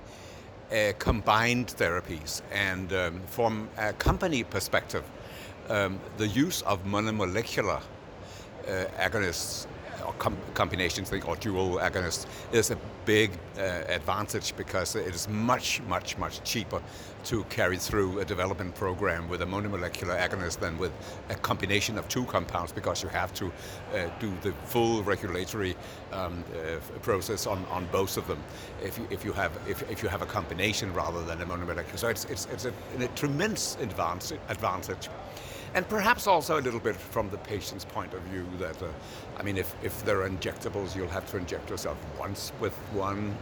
uh, 0.72 0.92
combined 1.00 1.68
therapies. 1.68 2.42
And 2.52 2.92
um, 2.92 3.22
from 3.28 3.70
a 3.78 3.94
company 3.94 4.44
perspective, 4.44 5.04
um, 5.70 6.00
the 6.18 6.28
use 6.28 6.64
of 6.64 6.84
monomolecular 6.86 7.82
uh, 8.68 8.86
agonists 8.98 9.68
com- 10.20 10.38
combinations 10.54 11.12
or 11.12 11.36
dual 11.38 11.78
agonists 11.78 12.26
is 12.52 12.72
a 12.72 12.78
big 13.06 13.32
uh, 13.58 13.62
advantage 13.88 14.56
because 14.56 14.96
it 14.96 15.14
is 15.14 15.28
much, 15.30 15.82
much, 15.84 16.18
much 16.18 16.44
cheaper 16.44 16.82
to 17.24 17.44
carry 17.46 17.78
through 17.78 18.20
a 18.20 18.26
development 18.26 18.74
program 18.76 19.28
with 19.28 19.42
a 19.42 19.46
monomolecular 19.46 20.18
agonist 20.18 20.60
than 20.60 20.78
with 20.78 20.92
a 21.30 21.36
combination 21.36 21.98
of 21.98 22.08
two 22.08 22.24
compounds 22.26 22.72
because 22.72 23.04
you 23.04 23.10
have 23.10 23.34
to 23.34 23.48
uh, 23.48 24.10
do 24.20 24.32
the 24.42 24.52
full 24.66 25.04
regulatory 25.04 25.76
um, 26.12 26.44
uh, 26.54 26.78
process 27.02 27.46
on, 27.46 27.66
on 27.66 27.86
both 27.92 28.18
of 28.18 28.28
them 28.28 28.42
if 28.82 28.98
you, 28.98 29.08
if 29.10 29.26
you 29.26 29.34
have 29.34 29.52
if, 29.68 29.90
if 29.92 30.02
you 30.02 30.10
have 30.10 30.22
a 30.22 30.26
combination 30.26 30.94
rather 30.94 31.24
than 31.26 31.42
a 31.42 31.46
monomolecular. 31.46 31.98
So 31.98 32.08
it's, 32.08 32.26
it's, 32.26 32.46
it's 32.52 32.66
a, 32.66 32.74
a 33.00 33.08
tremendous 33.10 33.76
advantage. 33.82 34.40
advantage 34.48 35.10
and 35.76 35.88
perhaps 35.88 36.28
also 36.28 36.60
a 36.60 36.62
little 36.62 36.80
bit 36.80 36.96
from 36.96 37.30
the 37.30 37.38
patient's 37.38 37.86
point 37.86 38.14
of 38.14 38.22
view 38.24 38.46
that, 38.58 38.82
uh, 38.82 38.88
I 39.40 39.44
mean, 39.44 39.58
if, 39.58 39.74
if 39.84 40.04
there 40.04 40.22
are 40.22 40.30
injectables, 40.30 40.96
you'll 40.96 41.08
have 41.08 41.30
to 41.32 41.38
inject 41.38 41.70
yourself 41.70 41.98
once 42.20 42.52
with 42.60 42.74
one 42.94 43.36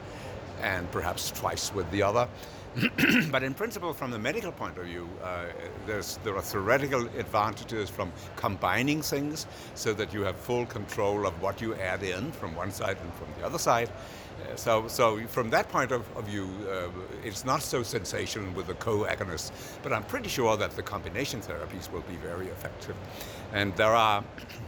and 0.61 0.89
perhaps 0.91 1.31
twice 1.31 1.73
with 1.73 1.89
the 1.91 2.03
other. 2.03 2.27
but 3.31 3.41
in 3.41 3.55
principle, 3.55 3.91
from 3.91 4.11
the 4.11 4.19
medical 4.19 4.51
point 4.51 4.77
of 4.77 4.85
view, 4.85 5.09
uh, 5.23 5.45
there 5.87 6.35
are 6.35 6.41
theoretical 6.41 7.07
advantages 7.17 7.89
from 7.89 8.11
combining 8.35 9.01
things 9.01 9.47
so 9.73 9.93
that 9.93 10.13
you 10.13 10.21
have 10.21 10.35
full 10.35 10.65
control 10.67 11.25
of 11.25 11.41
what 11.41 11.59
you 11.59 11.73
add 11.75 12.03
in 12.03 12.31
from 12.33 12.55
one 12.55 12.71
side 12.71 12.97
and 13.01 13.13
from 13.15 13.27
the 13.39 13.45
other 13.45 13.57
side. 13.57 13.89
Uh, 13.89 14.55
so, 14.55 14.87
so 14.87 15.19
from 15.25 15.49
that 15.49 15.67
point 15.69 15.91
of, 15.91 16.05
of 16.15 16.25
view, 16.25 16.47
uh, 16.69 16.89
it's 17.23 17.43
not 17.43 17.63
so 17.63 17.81
sensational 17.81 18.51
with 18.53 18.67
the 18.67 18.75
co-agonists, 18.75 19.51
but 19.81 19.91
I'm 19.91 20.03
pretty 20.03 20.29
sure 20.29 20.55
that 20.57 20.71
the 20.75 20.83
combination 20.83 21.41
therapies 21.41 21.91
will 21.91 22.01
be 22.01 22.17
very 22.17 22.47
effective. 22.49 22.95
And 23.53 23.75
there 23.75 23.95
are 23.95 24.23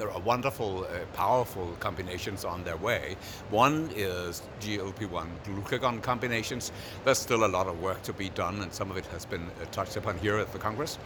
there 0.00 0.10
are 0.10 0.20
wonderful, 0.20 0.84
uh, 0.84 1.04
powerful 1.12 1.76
combinations 1.78 2.46
on 2.46 2.64
their 2.64 2.78
way. 2.78 3.16
One 3.50 3.90
is 3.94 4.42
GLP-1 4.60 5.26
glucagon 5.44 6.02
combinations. 6.02 6.72
There's 7.04 7.18
still 7.18 7.44
a 7.44 7.52
lot 7.58 7.66
of 7.66 7.82
work 7.82 8.02
to 8.04 8.14
be 8.14 8.30
done, 8.30 8.62
and 8.62 8.72
some 8.72 8.90
of 8.90 8.96
it 8.96 9.04
has 9.08 9.26
been 9.26 9.42
uh, 9.42 9.66
touched 9.72 9.96
upon 9.96 10.16
here 10.16 10.38
at 10.38 10.50
the 10.54 10.58
Congress. 10.58 10.98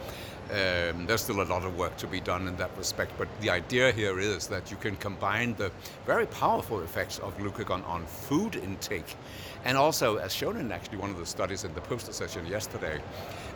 Um, 0.50 1.06
there's 1.06 1.22
still 1.22 1.42
a 1.42 1.48
lot 1.54 1.64
of 1.64 1.76
work 1.76 1.96
to 1.96 2.06
be 2.06 2.20
done 2.20 2.46
in 2.46 2.56
that 2.58 2.70
respect, 2.78 3.10
but 3.18 3.26
the 3.40 3.50
idea 3.50 3.90
here 3.90 4.20
is 4.20 4.46
that 4.46 4.70
you 4.70 4.76
can 4.76 4.94
combine 4.96 5.54
the 5.56 5.72
very 6.06 6.26
powerful 6.26 6.80
effects 6.82 7.18
of 7.18 7.36
glucagon 7.36 7.84
on 7.88 8.06
food 8.06 8.54
intake, 8.54 9.16
and 9.64 9.76
also, 9.76 10.18
as 10.18 10.32
shown 10.32 10.56
in 10.56 10.70
actually 10.70 10.98
one 10.98 11.10
of 11.10 11.18
the 11.18 11.26
studies 11.26 11.64
in 11.64 11.74
the 11.74 11.80
poster 11.80 12.12
session 12.12 12.46
yesterday, 12.46 13.00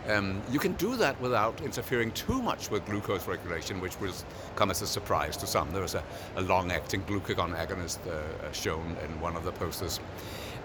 um, 0.08 0.42
you 0.50 0.58
can 0.58 0.72
do 0.74 0.96
that 0.96 1.20
without 1.20 1.60
interfering 1.60 2.12
too 2.12 2.40
much 2.40 2.70
with 2.70 2.84
glucose 2.86 3.26
regulation, 3.26 3.80
which 3.80 3.98
will 4.00 4.12
come 4.56 4.70
as 4.70 4.82
a 4.82 4.86
surprise 4.86 5.36
to 5.36 5.46
some. 5.46 5.70
There 5.72 5.82
was 5.82 5.94
a, 5.94 6.02
a 6.36 6.42
long-acting 6.42 7.02
glucagon 7.04 7.54
agonist 7.54 7.98
uh, 8.06 8.52
shown 8.52 8.96
in 9.04 9.20
one 9.20 9.36
of 9.36 9.44
the 9.44 9.52
posters. 9.52 10.00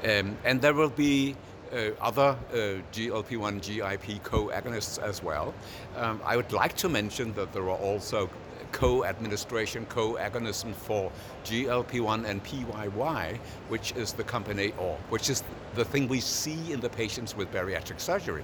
Um, 0.04 0.38
and 0.44 0.62
there 0.62 0.74
will 0.74 0.90
be 0.90 1.36
uh, 1.74 1.92
other 2.00 2.38
uh, 2.52 2.56
GLP-1 2.92 3.62
GIP 3.62 4.24
co-agonists 4.24 5.02
as 5.02 5.24
well. 5.24 5.54
Um, 5.98 6.22
I 6.24 6.38
would 6.38 6.52
like 6.52 6.76
to 6.78 6.90
mention 6.90 7.34
that 7.34 7.52
there 7.52 7.64
are 7.64 7.78
also 7.78 8.30
co-administration, 8.72 9.86
co-agonism 9.88 10.74
for 10.74 11.12
GLP-1 11.46 12.26
and 12.26 12.44
PYY, 12.44 13.38
which 13.70 13.94
is 13.94 14.14
the 14.14 14.24
company, 14.24 14.74
or 14.78 14.98
which 15.10 15.30
is 15.30 15.44
the 15.76 15.86
thing 15.86 16.08
we 16.08 16.20
see 16.20 16.74
in 16.74 16.80
the 16.80 16.90
patients 16.90 17.36
with 17.36 17.52
bariatric 17.52 18.00
surgery 18.00 18.44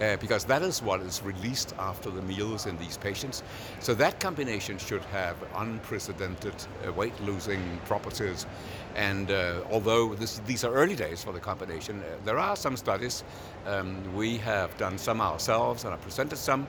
uh, 0.00 0.16
because 0.16 0.44
that 0.44 0.62
is 0.62 0.82
what 0.82 1.00
is 1.00 1.22
released 1.22 1.74
after 1.78 2.10
the 2.10 2.22
meals 2.22 2.66
in 2.66 2.76
these 2.78 2.96
patients. 2.96 3.42
So 3.80 3.94
that 3.94 4.20
combination 4.20 4.78
should 4.78 5.02
have 5.06 5.36
unprecedented 5.56 6.54
uh, 6.86 6.92
weight 6.92 7.18
losing 7.22 7.62
properties. 7.86 8.46
And 8.94 9.30
uh, 9.30 9.60
although 9.70 10.14
this, 10.14 10.40
these 10.46 10.64
are 10.64 10.72
early 10.72 10.96
days 10.96 11.22
for 11.22 11.32
the 11.32 11.40
combination, 11.40 12.00
uh, 12.00 12.16
there 12.24 12.38
are 12.38 12.56
some 12.56 12.76
studies. 12.76 13.24
Um, 13.66 14.14
we 14.14 14.38
have 14.38 14.76
done 14.78 14.98
some 14.98 15.20
ourselves 15.20 15.84
and 15.84 15.92
I 15.92 15.96
presented 15.96 16.36
some 16.36 16.66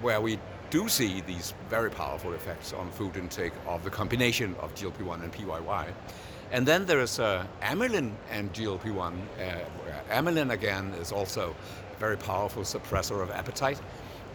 where 0.00 0.20
we 0.20 0.38
do 0.70 0.88
see 0.88 1.20
these 1.20 1.54
very 1.68 1.90
powerful 1.90 2.32
effects 2.32 2.72
on 2.72 2.90
food 2.90 3.16
intake 3.16 3.52
of 3.66 3.84
the 3.84 3.90
combination 3.90 4.56
of 4.60 4.74
GLP-1 4.74 5.22
and 5.22 5.32
PYY. 5.32 5.86
And 6.50 6.66
then 6.66 6.86
there 6.86 7.00
is 7.00 7.18
uh, 7.18 7.44
amylin 7.62 8.12
and 8.30 8.52
GLP-1. 8.52 9.12
Uh, 9.12 9.60
amylin 10.10 10.52
again 10.52 10.92
is 11.00 11.12
also 11.12 11.54
very 11.98 12.16
powerful 12.16 12.62
suppressor 12.62 13.22
of 13.22 13.30
appetite, 13.30 13.80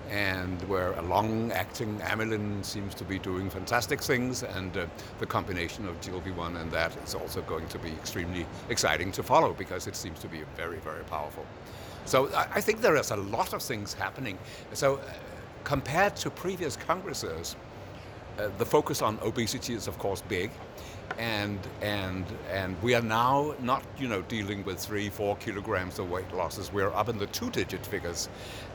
and 0.09 0.61
where 0.63 0.93
a 0.93 1.01
long-acting 1.03 1.99
amylin 1.99 2.65
seems 2.65 2.95
to 2.95 3.03
be 3.03 3.19
doing 3.19 3.49
fantastic 3.49 4.01
things, 4.01 4.43
and 4.43 4.75
uh, 4.77 4.85
the 5.19 5.25
combination 5.25 5.87
of 5.87 5.99
GLP-1 6.01 6.59
and 6.59 6.71
that 6.71 6.95
is 7.03 7.13
also 7.13 7.41
going 7.43 7.67
to 7.67 7.79
be 7.79 7.89
extremely 7.89 8.45
exciting 8.69 9.11
to 9.11 9.23
follow 9.23 9.53
because 9.53 9.87
it 9.87 9.95
seems 9.95 10.19
to 10.19 10.27
be 10.27 10.41
very, 10.55 10.77
very 10.79 11.03
powerful. 11.03 11.45
So 12.05 12.29
I, 12.33 12.47
I 12.55 12.61
think 12.61 12.81
there 12.81 12.95
is 12.95 13.11
a 13.11 13.17
lot 13.17 13.53
of 13.53 13.61
things 13.61 13.93
happening. 13.93 14.37
So 14.73 14.95
uh, 14.95 15.01
compared 15.63 16.15
to 16.17 16.31
previous 16.31 16.75
congresses, 16.75 17.55
uh, 18.39 18.49
the 18.57 18.65
focus 18.65 19.01
on 19.01 19.19
obesity 19.21 19.73
is 19.73 19.87
of 19.87 19.99
course 19.99 20.21
big 20.21 20.49
and 21.17 21.59
and 21.81 22.25
and 22.51 22.81
we 22.81 22.93
are 22.95 23.01
now 23.01 23.53
not 23.59 23.83
you 23.97 24.07
know 24.07 24.21
dealing 24.23 24.63
with 24.63 24.79
three 24.79 25.09
four 25.09 25.35
kilograms 25.37 25.99
of 25.99 26.09
weight 26.09 26.31
losses. 26.33 26.71
We're 26.71 26.93
up 26.93 27.09
in 27.09 27.17
the 27.17 27.27
two 27.27 27.49
digit 27.49 27.85
figures. 27.85 28.29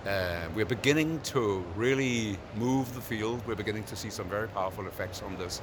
Uh, 0.07 0.41
we're 0.55 0.67
beginning 0.67 1.21
to 1.21 1.65
really 1.77 2.37
move 2.57 2.95
the 2.95 3.01
field. 3.01 3.43
We're 3.47 3.55
beginning 3.55 3.85
to 3.85 3.97
see 3.97 4.11
some 4.11 4.29
very 4.29 4.49
powerful 4.49 4.87
effects 4.87 5.23
on 5.23 5.37
this. 5.39 5.63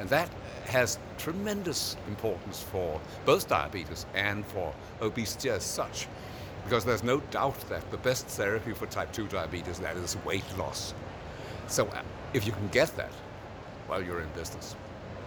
And 0.00 0.08
that 0.08 0.30
has 0.66 0.98
tremendous 1.18 1.96
importance 2.08 2.62
for 2.62 3.00
both 3.26 3.48
diabetes 3.48 4.06
and 4.14 4.46
for 4.46 4.72
obesity 5.00 5.50
as 5.50 5.62
such 5.62 6.08
because 6.64 6.84
there's 6.84 7.02
no 7.02 7.20
doubt 7.30 7.58
that 7.68 7.90
the 7.90 7.98
best 7.98 8.26
therapy 8.28 8.72
for 8.72 8.86
type 8.86 9.12
2 9.12 9.26
diabetes 9.26 9.78
that 9.80 9.96
is 9.96 10.16
weight 10.24 10.44
loss. 10.56 10.94
So 11.66 11.86
uh, 11.86 12.02
if 12.32 12.46
you 12.46 12.52
can 12.52 12.68
get 12.68 12.96
that 12.96 13.12
well 13.88 14.02
you're 14.02 14.20
in 14.20 14.28
business 14.30 14.74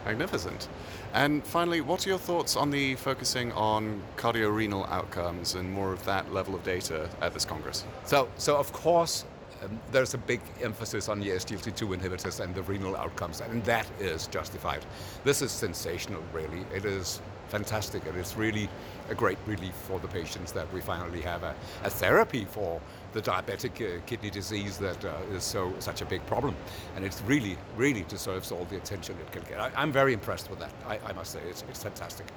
Magnificent. 0.05 0.67
And 1.13 1.43
finally, 1.43 1.81
what 1.81 2.05
are 2.05 2.09
your 2.09 2.19
thoughts 2.19 2.55
on 2.55 2.69
the 2.69 2.95
focusing 2.95 3.51
on 3.53 4.03
cardiorenal 4.17 4.85
outcomes 4.85 5.55
and 5.55 5.71
more 5.71 5.93
of 5.93 6.05
that 6.05 6.31
level 6.31 6.53
of 6.53 6.63
data 6.63 7.09
at 7.21 7.33
this 7.33 7.45
Congress? 7.45 7.85
So, 8.05 8.29
so 8.37 8.55
of 8.57 8.71
course, 8.71 9.25
um, 9.63 9.79
there's 9.91 10.13
a 10.13 10.17
big 10.19 10.41
emphasis 10.61 11.09
on 11.09 11.19
the 11.19 11.29
SGLT2 11.29 11.97
inhibitors 11.97 12.39
and 12.39 12.53
the 12.53 12.61
renal 12.63 12.95
outcomes, 12.95 13.41
and 13.41 13.63
that 13.65 13.87
is 13.99 14.27
justified. 14.27 14.85
This 15.23 15.41
is 15.41 15.51
sensational, 15.51 16.21
really. 16.33 16.65
It 16.73 16.85
is 16.85 17.21
fantastic, 17.49 18.05
and 18.05 18.17
it's 18.17 18.35
really 18.35 18.69
a 19.09 19.15
great 19.15 19.37
relief 19.45 19.73
for 19.73 19.99
the 19.99 20.07
patients 20.07 20.51
that 20.51 20.71
we 20.73 20.81
finally 20.81 21.21
have 21.21 21.43
a, 21.43 21.55
a 21.83 21.89
therapy 21.89 22.45
for 22.45 22.81
the 23.13 23.21
diabetic 23.21 23.81
uh, 23.81 24.01
kidney 24.05 24.29
disease 24.29 24.77
that 24.77 25.03
uh, 25.05 25.13
is 25.31 25.43
so 25.43 25.73
such 25.79 26.01
a 26.01 26.05
big 26.05 26.25
problem, 26.25 26.55
and 26.95 27.05
it 27.05 27.21
really, 27.25 27.57
really 27.77 28.03
deserves 28.09 28.51
all 28.51 28.65
the 28.65 28.77
attention 28.77 29.15
it 29.21 29.31
can 29.31 29.43
get. 29.43 29.59
I, 29.59 29.81
am 29.81 29.91
very 29.91 30.13
impressed 30.13 30.49
with 30.49 30.59
that. 30.59 30.71
I, 30.87 30.99
I 31.05 31.13
must 31.13 31.31
say, 31.31 31.39
it's, 31.49 31.63
it's, 31.69 31.83
fantastic. 31.83 32.27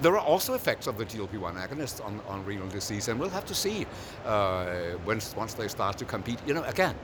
There 0.00 0.16
are 0.18 0.24
also 0.24 0.54
effects 0.54 0.86
of 0.86 0.98
the 0.98 1.04
GLP-1 1.04 1.54
agonists 1.54 2.04
on, 2.04 2.20
on 2.28 2.44
renal 2.44 2.68
disease, 2.68 3.08
and 3.08 3.20
we'll 3.20 3.30
have 3.30 3.46
to 3.46 3.54
see 3.54 3.86
uh, 4.24 4.66
once 5.06 5.54
they 5.54 5.68
start 5.68 5.98
to 5.98 6.04
compete. 6.04 6.38
You 6.46 6.54
know, 6.54 6.64
again, 6.64 6.96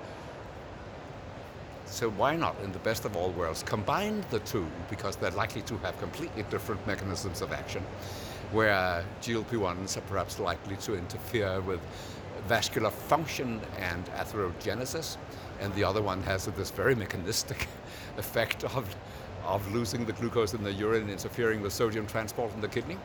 so 1.86 2.10
why 2.10 2.36
not, 2.36 2.56
in 2.62 2.72
the 2.72 2.78
best 2.80 3.04
of 3.04 3.16
all 3.16 3.30
worlds, 3.30 3.62
combine 3.62 4.24
the 4.30 4.40
two 4.40 4.66
because 4.90 5.16
they're 5.16 5.30
likely 5.32 5.62
to 5.62 5.76
have 5.78 5.98
completely 5.98 6.42
different 6.44 6.84
mechanisms 6.86 7.42
of 7.42 7.52
action, 7.52 7.82
where 8.52 9.04
GLP-1s 9.22 9.96
are 9.96 10.02
perhaps 10.02 10.38
likely 10.38 10.76
to 10.76 10.96
interfere 10.96 11.60
with 11.60 11.80
vascular 12.46 12.90
function 12.90 13.60
and 13.78 14.04
atherogenesis, 14.06 15.16
and 15.60 15.74
the 15.74 15.84
other 15.84 16.02
one 16.02 16.22
has 16.22 16.46
this 16.46 16.70
very 16.70 16.94
mechanistic 16.94 17.68
effect 18.18 18.64
of, 18.64 18.94
of 19.44 19.72
losing 19.72 20.04
the 20.04 20.12
glucose 20.12 20.54
in 20.54 20.62
the 20.62 20.72
urine, 20.72 21.08
interfering 21.08 21.60
with 21.60 21.72
sodium 21.72 22.06
transport 22.06 22.52
in 22.54 22.60
the 22.60 22.68
kidney. 22.68 22.98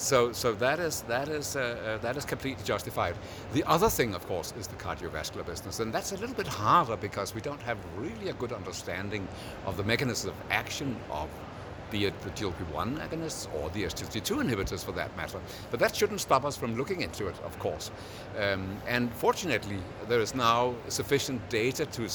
So, 0.00 0.32
so 0.32 0.54
that 0.54 0.78
is 0.78 1.02
that 1.02 1.28
is 1.28 1.56
uh, 1.56 1.60
uh, 1.60 1.98
that 1.98 2.16
is 2.16 2.24
completely 2.24 2.64
justified. 2.64 3.16
The 3.52 3.62
other 3.64 3.90
thing, 3.90 4.14
of 4.14 4.26
course, 4.26 4.54
is 4.58 4.66
the 4.66 4.76
cardiovascular 4.76 5.44
business, 5.44 5.80
and 5.80 5.92
that's 5.92 6.12
a 6.12 6.16
little 6.16 6.34
bit 6.34 6.46
harder 6.46 6.96
because 6.96 7.34
we 7.34 7.42
don't 7.42 7.60
have 7.60 7.76
really 7.98 8.30
a 8.30 8.32
good 8.32 8.52
understanding 8.52 9.28
of 9.66 9.76
the 9.76 9.84
mechanism 9.84 10.30
of 10.30 10.36
action 10.50 10.96
of 11.10 11.28
be 11.90 12.06
it 12.06 12.18
the 12.22 12.30
GLP-1 12.30 12.98
agonists 13.08 13.52
or 13.54 13.68
the 13.70 13.82
SGLT2 13.82 14.42
inhibitors 14.44 14.84
for 14.84 14.92
that 14.92 15.14
matter. 15.16 15.40
But 15.70 15.80
that 15.80 15.94
shouldn't 15.94 16.20
stop 16.20 16.44
us 16.44 16.56
from 16.56 16.76
looking 16.76 17.02
into 17.02 17.26
it, 17.26 17.34
of 17.44 17.58
course. 17.58 17.90
Um, 18.38 18.76
and 18.86 19.12
fortunately, 19.12 19.78
there 20.08 20.20
is 20.20 20.34
now 20.34 20.74
sufficient 20.88 21.46
data 21.50 21.84
to, 21.86 22.08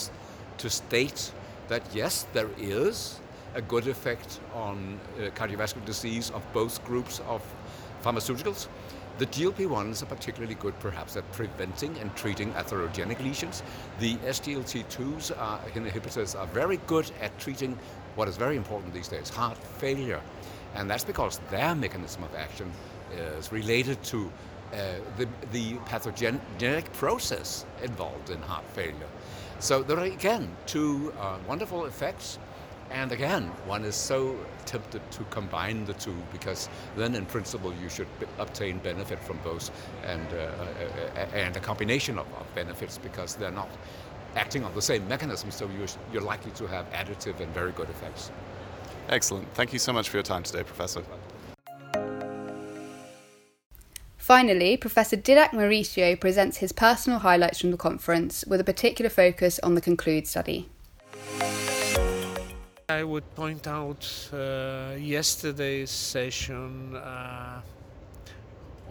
to 0.57 0.69
state 0.69 1.31
that 1.67 1.83
yes, 1.93 2.25
there 2.33 2.49
is 2.57 3.19
a 3.53 3.61
good 3.61 3.87
effect 3.87 4.39
on 4.53 4.99
uh, 5.17 5.29
cardiovascular 5.31 5.85
disease 5.85 6.29
of 6.31 6.41
both 6.53 6.83
groups 6.85 7.21
of 7.27 7.41
pharmaceuticals. 8.05 8.67
The 9.17 9.25
GLP-1s 9.27 10.03
are 10.03 10.07
particularly 10.07 10.55
good 10.55 10.77
perhaps 10.79 11.15
at 11.15 11.29
preventing 11.31 11.97
and 11.99 12.13
treating 12.15 12.51
atherogenic 12.53 13.19
lesions. 13.23 13.63
The 13.99 14.17
SGLT2s 14.17 15.37
are, 15.37 15.59
inhibitors 15.73 16.37
are 16.39 16.47
very 16.47 16.77
good 16.85 17.09
at 17.21 17.37
treating 17.39 17.77
what 18.15 18.27
is 18.27 18.37
very 18.37 18.57
important 18.57 18.93
these 18.93 19.07
days, 19.07 19.29
heart 19.29 19.57
failure. 19.57 20.21
And 20.75 20.89
that's 20.89 21.05
because 21.05 21.39
their 21.49 21.73
mechanism 21.73 22.23
of 22.23 22.35
action 22.35 22.71
is 23.37 23.51
related 23.51 24.03
to 24.03 24.31
uh, 24.73 24.77
the, 25.17 25.27
the 25.53 25.75
pathogenic 25.85 26.91
process 26.93 27.65
involved 27.83 28.29
in 28.29 28.41
heart 28.41 28.65
failure. 28.73 29.09
So 29.59 29.81
there 29.81 29.97
are 29.97 30.05
again 30.05 30.53
two 30.65 31.13
uh, 31.19 31.37
wonderful 31.47 31.85
effects 31.85 32.39
and 32.91 33.11
again, 33.11 33.43
one 33.65 33.83
is 33.83 33.95
so 33.95 34.35
tempted 34.65 35.01
to 35.11 35.23
combine 35.25 35.85
the 35.85 35.93
two 35.93 36.15
because 36.31 36.69
then, 36.95 37.15
in 37.15 37.25
principle, 37.25 37.73
you 37.81 37.89
should 37.89 38.07
b- 38.19 38.27
obtain 38.37 38.77
benefit 38.79 39.19
from 39.19 39.37
both 39.43 39.71
and, 40.05 40.27
uh, 40.33 40.35
uh, 40.35 41.19
uh 41.19 41.19
and 41.33 41.57
a 41.57 41.59
combination 41.59 42.17
of, 42.17 42.25
of, 42.39 42.55
benefits 42.55 42.97
because 42.97 43.35
they're 43.35 43.51
not 43.51 43.69
acting 44.35 44.63
on 44.63 44.73
the 44.75 44.81
same 44.81 45.07
mechanism, 45.07 45.51
so 45.51 45.69
you're, 45.77 45.87
you're 46.13 46.21
likely 46.21 46.51
to 46.51 46.67
have 46.67 46.89
additive 46.91 47.39
and 47.39 47.53
very 47.53 47.71
good 47.71 47.89
effects. 47.89 48.31
Excellent. 49.09 49.47
Thank 49.53 49.73
you 49.73 49.79
so 49.79 49.93
much 49.93 50.09
for 50.09 50.17
your 50.17 50.23
time 50.23 50.43
today, 50.43 50.63
Professor. 50.63 51.03
Finally, 54.17 54.75
Professor 54.77 55.15
Didac 55.15 55.51
Mauricio 55.51 56.19
presents 56.19 56.57
his 56.57 56.71
personal 56.71 57.19
highlights 57.19 57.61
from 57.61 57.69
the 57.69 57.77
conference 57.77 58.43
with 58.47 58.59
a 58.59 58.63
particular 58.63 59.09
focus 59.09 59.59
on 59.59 59.75
the 59.75 59.81
Conclude 59.81 60.25
study. 60.25 60.67
I 62.87 63.03
would 63.03 63.23
point 63.33 63.65
out 63.65 64.29
uh, 64.31 64.93
yesterday's 64.99 65.89
session 65.89 66.95
uh, 66.95 67.59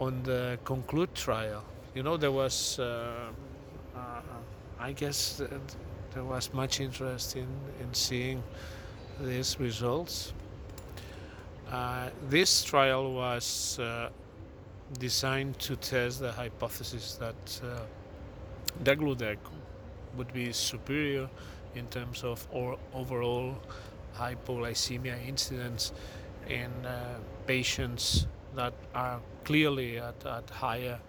on 0.01 0.21
the 0.23 0.59
conclude 0.65 1.15
trial. 1.15 1.63
You 1.93 2.03
know, 2.03 2.17
there 2.17 2.33
was, 2.33 2.77
uh, 2.77 3.29
uh 3.95 3.99
I 4.81 4.91
guess, 4.91 5.41
there 6.13 6.25
was 6.25 6.53
much 6.53 6.81
interest 6.81 7.37
in, 7.37 7.47
in 7.79 7.93
seeing 7.93 8.43
these 9.21 9.57
results. 9.61 10.33
Uh, 11.71 12.09
this 12.29 12.65
trial 12.65 13.13
was 13.13 13.79
uh, 13.79 14.09
designed 14.99 15.57
to 15.59 15.77
test 15.77 16.19
the 16.19 16.33
hypothesis 16.33 17.15
that 17.15 17.61
uh, 17.63 17.79
degludec 18.83 19.37
would 20.17 20.33
be 20.33 20.51
superior 20.51 21.29
in 21.75 21.87
terms 21.87 22.23
of 22.23 22.47
overall 22.93 23.55
hypoglycemia 24.19 25.27
incidence 25.27 25.93
in 26.47 26.71
uh, 26.85 27.17
patients 27.47 28.27
that 28.55 28.73
are 28.93 29.19
clearly 29.43 29.97
at, 29.97 30.25
at 30.25 30.49
higher 30.49 30.99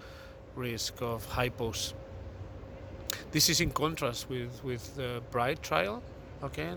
risk 0.55 1.01
of 1.01 1.27
hypos. 1.29 1.93
This 3.31 3.49
is 3.49 3.61
in 3.61 3.71
contrast 3.71 4.29
with, 4.29 4.63
with 4.65 4.95
the 4.97 5.23
BRIGHT 5.31 5.63
trial, 5.63 6.03
okay, 6.43 6.75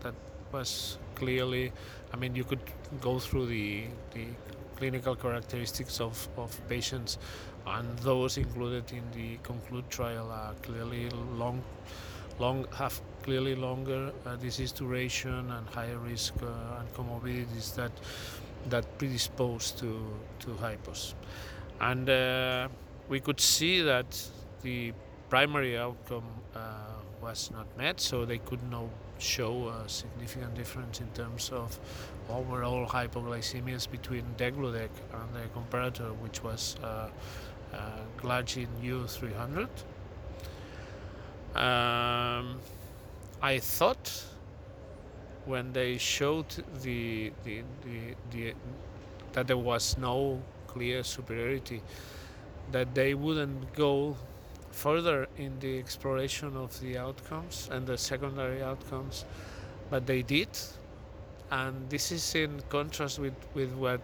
that 0.00 0.14
was 0.52 0.98
clearly, 1.14 1.72
I 2.12 2.16
mean, 2.16 2.34
you 2.34 2.44
could 2.44 2.60
go 3.00 3.18
through 3.18 3.46
the, 3.46 3.84
the 4.12 4.26
clinical 4.76 5.14
characteristics 5.14 6.00
of, 6.00 6.28
of 6.36 6.60
patients, 6.68 7.18
and 7.66 7.98
those 8.00 8.36
included 8.36 8.90
in 8.92 9.02
the 9.14 9.36
CONCLUDE 9.44 9.88
trial 9.88 10.30
are 10.30 10.54
clearly 10.62 11.08
long 11.36 11.62
long, 12.42 12.66
have 12.82 13.00
clearly 13.22 13.54
longer 13.54 14.12
uh, 14.26 14.36
disease 14.36 14.72
duration 14.72 15.50
and 15.56 15.64
higher 15.68 15.98
risk 15.98 16.34
uh, 16.42 16.78
and 16.78 16.86
comorbidities 16.94 17.74
that 17.76 17.92
that 18.72 18.84
predispose 18.98 19.70
to 19.80 19.90
to 20.42 20.48
hypos, 20.64 21.14
and 21.80 22.08
uh, 22.08 22.68
we 23.08 23.18
could 23.20 23.40
see 23.40 23.82
that 23.82 24.10
the 24.62 24.92
primary 25.28 25.78
outcome 25.78 26.28
uh, 26.54 26.58
was 27.22 27.50
not 27.50 27.66
met, 27.78 28.00
so 28.00 28.24
they 28.24 28.38
could 28.38 28.62
not 28.70 28.88
show 29.18 29.68
a 29.68 29.88
significant 29.88 30.54
difference 30.54 31.00
in 31.00 31.08
terms 31.14 31.50
of 31.52 31.78
overall 32.28 32.86
hypoglycemias 32.86 33.90
between 33.90 34.24
degludec 34.36 34.90
and 35.18 35.28
the 35.36 35.44
comparator, 35.56 36.10
which 36.24 36.42
was 36.42 36.76
uh, 36.82 37.08
uh, 37.72 37.78
glargine 38.20 38.68
U300. 38.82 39.68
Um, 41.54 42.60
I 43.42 43.58
thought 43.58 44.24
when 45.44 45.72
they 45.72 45.98
showed 45.98 46.48
the, 46.82 47.32
the, 47.44 47.62
the, 47.84 48.14
the, 48.30 48.54
that 49.32 49.46
there 49.46 49.58
was 49.58 49.98
no 49.98 50.40
clear 50.66 51.02
superiority, 51.02 51.82
that 52.70 52.94
they 52.94 53.14
wouldn't 53.14 53.74
go 53.74 54.16
further 54.70 55.28
in 55.36 55.58
the 55.60 55.78
exploration 55.78 56.56
of 56.56 56.80
the 56.80 56.96
outcomes 56.96 57.68
and 57.70 57.86
the 57.86 57.98
secondary 57.98 58.62
outcomes, 58.62 59.24
but 59.90 60.06
they 60.06 60.22
did. 60.22 60.48
And 61.50 61.90
this 61.90 62.10
is 62.12 62.34
in 62.34 62.62
contrast 62.70 63.18
with, 63.18 63.34
with 63.52 63.72
what 63.74 64.00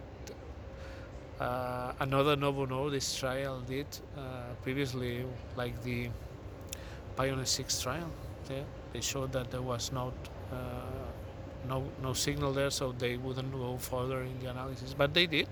uh, 1.39 1.93
another 1.99 2.35
Novo 2.35 2.67
Nordisk 2.67 3.17
trial 3.17 3.61
did 3.61 3.87
uh, 4.15 4.53
previously, 4.61 5.25
like 5.55 5.81
the 5.83 6.09
Pioneer 7.19 7.45
6 7.45 7.81
trial. 7.81 8.09
There, 8.47 8.63
they 8.93 9.01
showed 9.01 9.33
that 9.33 9.51
there 9.51 9.61
was 9.61 9.91
not 9.91 10.13
uh, 10.53 10.55
no 11.67 11.83
no 12.01 12.13
signal 12.13 12.53
there, 12.53 12.69
so 12.69 12.93
they 12.93 13.17
wouldn't 13.17 13.51
go 13.51 13.77
further 13.77 14.21
in 14.21 14.39
the 14.39 14.49
analysis. 14.49 14.93
But 14.93 15.13
they 15.13 15.27
did, 15.27 15.49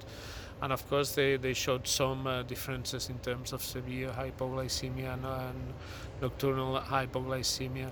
and 0.61 0.71
of 0.71 0.89
course 0.89 1.11
they, 1.11 1.35
they 1.35 1.53
showed 1.53 1.85
some 1.85 2.25
uh, 2.25 2.43
differences 2.43 3.09
in 3.09 3.19
terms 3.19 3.51
of 3.51 3.61
severe 3.61 4.11
hypoglycemia 4.11 5.13
and, 5.15 5.25
and 5.25 5.73
nocturnal 6.21 6.79
hypoglycemia, 6.79 7.91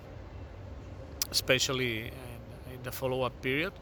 especially 1.29 1.97
in, 1.97 2.73
in 2.75 2.83
the 2.83 2.93
follow-up 2.93 3.41
period. 3.41 3.73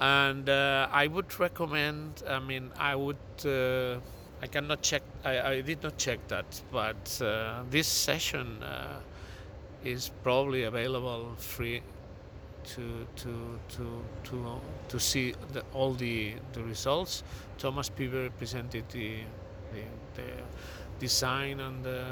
And 0.00 0.48
uh, 0.48 0.88
I 0.90 1.06
would 1.06 1.38
recommend. 1.38 2.22
I 2.26 2.38
mean, 2.38 2.70
I 2.78 2.94
would 2.94 3.26
uh, 3.44 4.00
I 4.42 4.46
cannot 4.46 4.82
check. 4.82 5.02
I, 5.24 5.40
I 5.40 5.60
did 5.60 5.82
not 5.82 5.96
check 5.96 6.26
that, 6.28 6.60
but 6.70 7.20
uh, 7.22 7.62
this 7.70 7.86
session 7.86 8.62
uh, 8.62 9.00
is 9.84 10.10
probably 10.22 10.64
available 10.64 11.34
free 11.36 11.82
to 12.64 13.06
to 13.16 13.58
to 13.68 14.02
to 14.24 14.60
to 14.88 15.00
see 15.00 15.34
the, 15.52 15.62
all 15.72 15.94
the 15.94 16.34
the 16.52 16.62
results. 16.62 17.22
Thomas 17.58 17.88
Pieber 17.88 18.30
presented 18.38 18.88
the 18.90 19.20
the, 19.72 19.82
the 20.14 20.28
design 20.98 21.60
and 21.60 21.84
the 21.84 22.04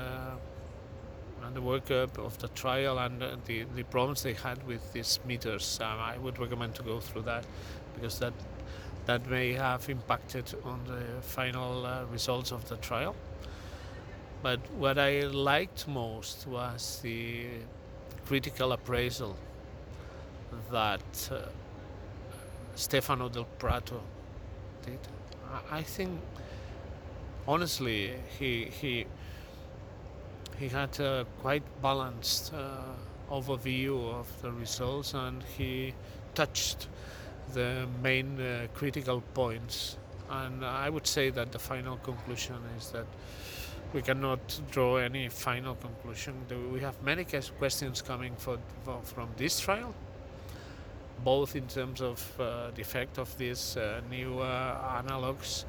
and 1.44 1.54
the 1.54 1.60
workup 1.60 2.16
of 2.18 2.38
the 2.38 2.48
trial 2.48 2.98
and 2.98 3.20
the, 3.44 3.66
the 3.74 3.82
problems 3.84 4.22
they 4.22 4.32
had 4.32 4.66
with 4.66 4.92
these 4.92 5.20
meters. 5.26 5.78
Um, 5.82 5.98
I 6.00 6.16
would 6.16 6.38
recommend 6.38 6.74
to 6.76 6.82
go 6.82 7.00
through 7.00 7.22
that 7.22 7.44
because 7.94 8.18
that 8.20 8.32
that 9.06 9.28
may 9.28 9.52
have 9.52 9.88
impacted 9.88 10.54
on 10.64 10.80
the 10.86 11.22
final 11.22 11.84
uh, 11.84 12.04
results 12.10 12.52
of 12.52 12.68
the 12.68 12.76
trial. 12.76 13.14
But 14.42 14.60
what 14.72 14.98
I 14.98 15.20
liked 15.22 15.88
most 15.88 16.46
was 16.46 17.00
the 17.02 17.46
critical 18.26 18.72
appraisal 18.72 19.36
that 20.70 21.30
uh, 21.32 21.38
Stefano 22.74 23.28
del 23.28 23.44
Prato 23.58 24.00
did. 24.84 24.98
I, 25.70 25.82
think, 25.82 26.20
honestly, 27.46 28.12
he 28.38 28.64
he 28.64 29.06
he 30.58 30.68
had 30.68 30.98
a 31.00 31.26
quite 31.40 31.62
balanced 31.80 32.52
uh, 32.52 32.82
overview 33.30 34.12
of 34.12 34.26
the 34.42 34.50
results, 34.52 35.14
and 35.14 35.42
he 35.56 35.94
touched 36.34 36.88
the 37.54 37.86
main 38.02 38.40
uh, 38.40 38.66
critical 38.74 39.22
points. 39.32 39.96
And 40.28 40.64
I 40.64 40.90
would 40.90 41.06
say 41.06 41.30
that 41.30 41.52
the 41.52 41.58
final 41.58 41.96
conclusion 41.98 42.56
is 42.76 42.90
that 42.90 43.06
we 43.92 44.02
cannot 44.02 44.60
draw 44.70 44.96
any 44.96 45.28
final 45.28 45.76
conclusion. 45.76 46.34
We 46.72 46.80
have 46.80 47.00
many 47.02 47.24
questions 47.24 48.02
coming 48.02 48.34
for, 48.36 48.58
from 49.04 49.28
this 49.36 49.60
trial, 49.60 49.94
both 51.22 51.54
in 51.54 51.66
terms 51.68 52.00
of 52.00 52.40
uh, 52.40 52.70
the 52.74 52.80
effect 52.82 53.18
of 53.18 53.36
these 53.38 53.76
uh, 53.76 54.00
new 54.10 54.40
uh, 54.40 55.02
analogs, 55.02 55.64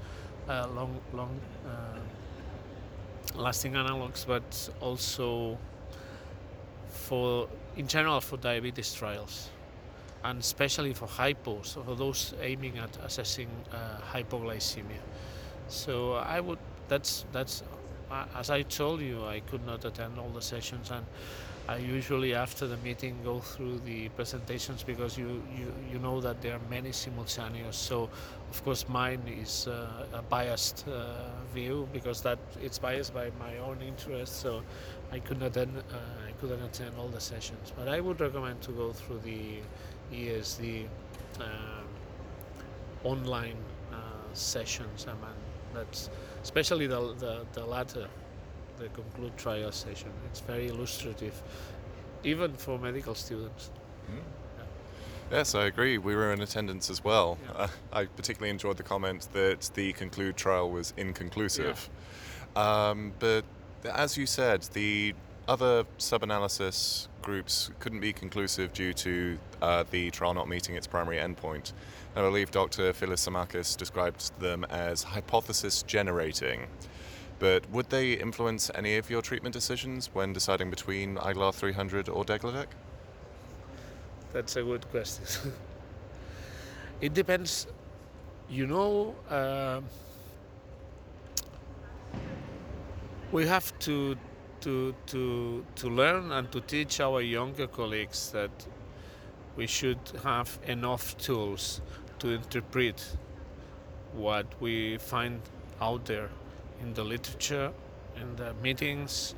uh, 0.50 0.68
long, 0.76 1.00
long 1.14 1.40
uh, 1.68 3.40
lasting 3.40 3.74
analogs, 3.74 4.26
but 4.26 4.70
also 4.82 5.58
for, 6.90 7.48
in 7.78 7.88
general, 7.88 8.22
for 8.22 8.38
diabetes 8.38 8.94
trials 8.94 9.50
and 10.26 10.40
especially 10.40 10.94
for 10.94 11.08
hypos, 11.08 11.74
for 11.86 11.96
those 11.96 12.34
aiming 12.42 12.78
at 12.80 12.98
assessing 13.04 13.48
uh, 13.72 14.00
hypoglycemia. 14.12 15.04
So 15.68 16.14
I 16.14 16.40
would, 16.40 16.60
that's, 16.88 17.26
that's, 17.32 17.64
uh, 18.12 18.26
as 18.36 18.50
I 18.50 18.64
told 18.64 19.02
you, 19.02 19.24
I 19.26 19.40
could 19.42 19.66
not 19.66 19.86
attend 19.86 20.20
all 20.20 20.30
the 20.30 20.42
sessions 20.42 20.92
and 20.92 21.06
I 21.68 21.78
usually 21.78 22.36
after 22.36 22.68
the 22.68 22.78
meeting 22.78 23.16
go 23.24 23.40
through 23.40 23.80
the 23.86 24.10
presentations 24.10 24.84
because 24.84 25.18
you, 25.18 25.42
you, 25.58 25.74
you 25.92 26.00
know 26.00 26.22
that 26.22 26.40
there 26.42 26.54
are 26.54 26.70
many 26.70 26.92
simultaneous. 26.92 27.76
So 27.76 28.10
of 28.52 28.64
course 28.64 28.88
mine 28.88 29.22
is 29.28 29.68
uh, 29.68 30.06
a 30.14 30.22
biased 30.22 30.88
uh, 30.88 31.16
view 31.56 31.88
because 31.92 32.22
that 32.22 32.38
it's 32.62 32.78
biased 32.78 33.16
by 33.16 33.32
my 33.40 33.58
own 33.58 33.80
interest. 33.82 34.42
So 34.42 34.62
I 35.12 35.18
could 35.20 35.40
not 35.40 35.58
attend, 35.58 35.78
uh, 35.78 35.98
I 36.28 36.32
couldn't 36.40 36.62
attend 36.62 36.92
all 37.00 37.08
the 37.08 37.22
sessions. 37.22 37.74
But 37.76 37.88
I 37.88 38.00
would 38.00 38.22
recommend 38.22 38.62
to 38.64 38.72
go 38.72 38.94
through 38.94 39.22
the 39.26 39.60
EASD 40.14 40.88
um, 41.40 41.46
online 43.04 43.58
uh, 43.92 43.96
sessions. 44.34 45.06
I 45.08 45.14
mean, 45.14 45.36
that's 45.74 46.10
especially 46.44 46.88
the, 46.88 47.14
the, 47.20 47.46
the 47.54 47.66
latter, 47.66 48.08
the 48.78 48.88
conclude 48.90 49.36
trial 49.38 49.72
session. 49.72 50.10
It's 50.28 50.40
very 50.42 50.68
illustrative, 50.68 51.42
even 52.24 52.54
for 52.54 52.78
medical 52.78 53.16
students. 53.16 53.72
Mm. 54.10 54.20
Yes, 55.32 55.56
I 55.56 55.66
agree. 55.66 55.98
We 55.98 56.16
were 56.16 56.32
in 56.34 56.42
attendance 56.42 56.90
as 56.90 57.04
well. 57.04 57.38
Yeah. 57.46 57.62
Uh, 57.64 57.68
I 57.92 58.06
particularly 58.06 58.52
enjoyed 58.52 58.78
the 58.78 58.84
comment 58.84 59.28
that 59.34 59.72
the 59.74 59.94
conclude 59.94 60.38
trial 60.38 60.70
was 60.70 60.94
inconclusive. 60.98 61.90
Yeah. 62.56 62.90
Um, 62.90 63.14
but 63.20 63.44
as 63.92 64.18
you 64.18 64.28
said, 64.28 64.62
the 64.74 65.16
other 65.48 65.86
sub-analysis 65.98 67.08
groups 67.26 67.72
couldn't 67.80 68.00
be 68.00 68.14
conclusive 68.14 68.72
due 68.72 68.94
to 68.94 69.38
uh, 69.62 69.84
the 69.92 70.10
trial 70.12 70.34
not 70.34 70.48
meeting 70.48 70.76
its 70.76 70.88
primary 70.88 71.18
endpoint. 71.18 71.74
I 72.16 72.22
believe 72.22 72.52
Dr. 72.52 72.94
Philis-Tsimikas 72.94 73.76
described 73.76 74.40
them 74.40 74.64
as 74.70 75.04
hypothesis 75.04 75.84
generating. 75.84 76.68
But 77.40 77.70
would 77.72 77.90
they 77.90 78.14
influence 78.14 78.72
any 78.76 78.96
of 78.96 79.10
your 79.10 79.22
treatment 79.22 79.54
decisions 79.54 80.10
when 80.14 80.32
deciding 80.32 80.70
between 80.70 81.18
IGLAR 81.18 81.54
300 81.54 82.08
or 82.08 82.24
Degludec? 82.24 82.68
That's 84.32 84.56
a 84.56 84.64
good 84.64 84.90
question. 84.92 85.52
it 87.02 87.14
depends. 87.14 87.68
You 88.50 88.68
know, 88.68 89.16
uh, 89.30 89.82
we 93.32 93.46
have 93.48 93.78
to 93.80 94.16
to, 94.66 94.96
to, 95.06 95.64
to 95.76 95.90
learn 95.90 96.32
and 96.32 96.52
to 96.52 96.60
teach 96.60 97.00
our 97.00 97.22
younger 97.22 97.68
colleagues 97.68 98.32
that 98.32 98.50
we 99.56 99.68
should 99.68 100.00
have 100.24 100.58
enough 100.66 101.16
tools 101.18 101.82
to 102.18 102.32
interpret 102.32 103.16
what 104.14 104.48
we 104.60 104.98
find 104.98 105.40
out 105.80 106.06
there 106.06 106.30
in 106.82 106.96
the 106.96 107.04
literature, 107.04 107.72
in 108.20 108.36
the 108.38 108.56
meetings. 108.64 109.36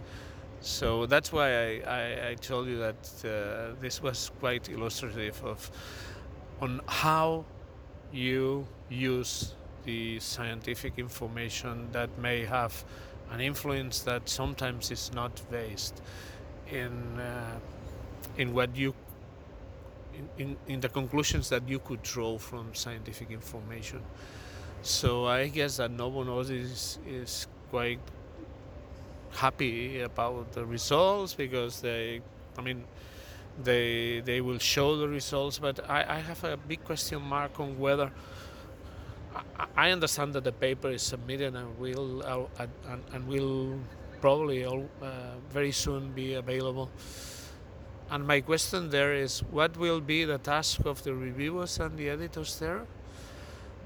So 0.62 1.06
that's 1.06 1.34
why 1.34 1.50
I, 1.50 1.82
I, 1.86 2.30
I 2.30 2.36
told 2.36 2.68
you 2.70 2.78
that 2.78 2.96
uh, 3.26 3.76
this 3.82 4.02
was 4.02 4.32
quite 4.40 4.70
illustrative 4.70 5.44
of 5.44 5.70
on 6.62 6.80
how 6.88 7.44
you 8.14 8.66
use 8.90 9.56
the 9.84 10.22
scientific 10.22 10.98
information 10.98 11.90
that 11.92 12.18
may 12.18 12.46
have 12.46 12.86
an 13.32 13.42
influence 13.42 14.00
that 14.02 14.30
sometimes 14.30 14.92
is 14.92 15.12
not 15.14 15.42
based 15.52 16.02
in 16.72 17.20
uh, 17.20 17.60
in 18.38 18.54
what 18.54 18.76
you 18.76 18.94
in, 20.18 20.30
in, 20.38 20.58
in 20.68 20.80
the 20.80 20.90
conclusions 20.90 21.50
that 21.50 21.68
you 21.68 21.80
could 21.80 22.02
draw 22.02 22.38
from 22.38 22.74
scientific 22.74 23.32
information. 23.32 24.02
So 24.82 25.26
I 25.26 25.48
guess 25.48 25.78
that 25.78 25.92
Novo 25.92 26.24
Nordisk 26.24 27.00
is 27.08 27.48
quite 27.70 28.00
happy 29.32 30.02
about 30.02 30.52
the 30.54 30.66
results 30.66 31.34
because 31.34 31.82
they, 31.82 32.22
I 32.58 32.62
mean, 32.62 32.84
they 33.64 34.22
they 34.22 34.42
will 34.42 34.60
show 34.60 34.98
the 34.98 35.08
results, 35.08 35.60
but 35.60 35.80
I, 35.90 36.18
I 36.18 36.20
have 36.20 36.44
a 36.44 36.58
big 36.58 36.84
question 36.84 37.22
mark 37.22 37.60
on 37.60 37.80
whether 37.80 38.12
I 39.76 39.92
understand 39.92 40.34
that 40.34 40.44
the 40.44 40.52
paper 40.52 40.90
is 40.90 41.02
submitted 41.02 41.56
and 41.56 41.78
will 41.80 42.24
uh, 42.24 42.66
and, 42.90 43.04
and, 43.14 43.28
will 43.28 43.78
probably 44.22 44.66
all, 44.66 44.86
uh, 45.02 45.38
very 45.52 45.72
soon 45.72 46.12
be 46.14 46.34
available. 46.34 46.90
And 48.10 48.26
my 48.26 48.42
question 48.42 48.90
there 48.90 49.14
is, 49.14 49.44
what 49.52 49.76
will 49.78 50.00
be 50.00 50.24
the 50.24 50.38
task 50.38 50.86
of 50.86 51.04
the 51.04 51.14
reviewers 51.14 51.80
and 51.80 51.98
the 51.98 52.10
editors 52.10 52.58
there? 52.58 52.86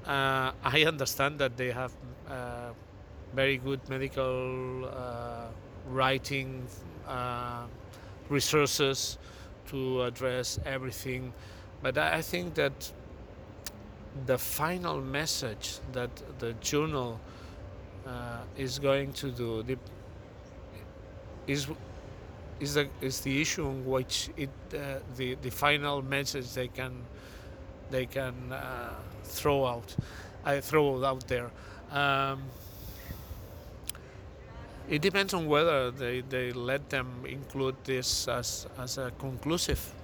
Uh, 0.06 0.52
I 0.62 0.84
understand 0.86 1.38
that 1.40 1.56
they 1.56 1.70
have 1.70 1.92
uh, 2.28 2.70
very 3.34 3.56
good 3.56 3.80
medical 3.88 4.84
uh, 4.86 5.46
writing 5.88 6.66
uh, 7.06 7.64
resources 8.28 9.18
to 9.68 10.02
address 10.02 10.58
everything, 10.64 11.32
but 11.82 11.98
I 11.98 12.22
think 12.22 12.54
that 12.54 12.92
the 14.26 14.38
final 14.38 15.00
message 15.00 15.78
that 15.92 16.10
the 16.38 16.52
journal 16.54 17.18
uh, 18.06 18.38
is 18.56 18.78
going 18.78 19.12
to 19.12 19.30
do 19.30 19.62
the, 19.62 19.78
is 21.46 21.66
is 22.60 22.74
the 22.74 22.88
is 23.00 23.20
the 23.20 23.40
issue 23.40 23.66
in 23.66 23.84
which 23.84 24.30
it 24.36 24.50
uh, 24.74 24.98
the 25.16 25.34
the 25.42 25.50
final 25.50 26.02
message 26.02 26.52
they 26.52 26.68
can 26.68 26.92
they 27.90 28.06
can 28.06 28.34
uh, 28.52 28.90
throw 29.24 29.66
out 29.66 29.94
I 30.44 30.60
throw 30.60 31.04
out 31.04 31.26
there. 31.28 31.50
Um, 31.90 32.42
it 34.88 35.00
depends 35.00 35.32
on 35.32 35.46
whether 35.46 35.90
they, 35.90 36.22
they 36.22 36.52
let 36.52 36.90
them 36.90 37.24
include 37.26 37.76
this 37.84 38.26
as, 38.28 38.66
as 38.78 38.98
a 38.98 39.12
conclusive 39.18 39.94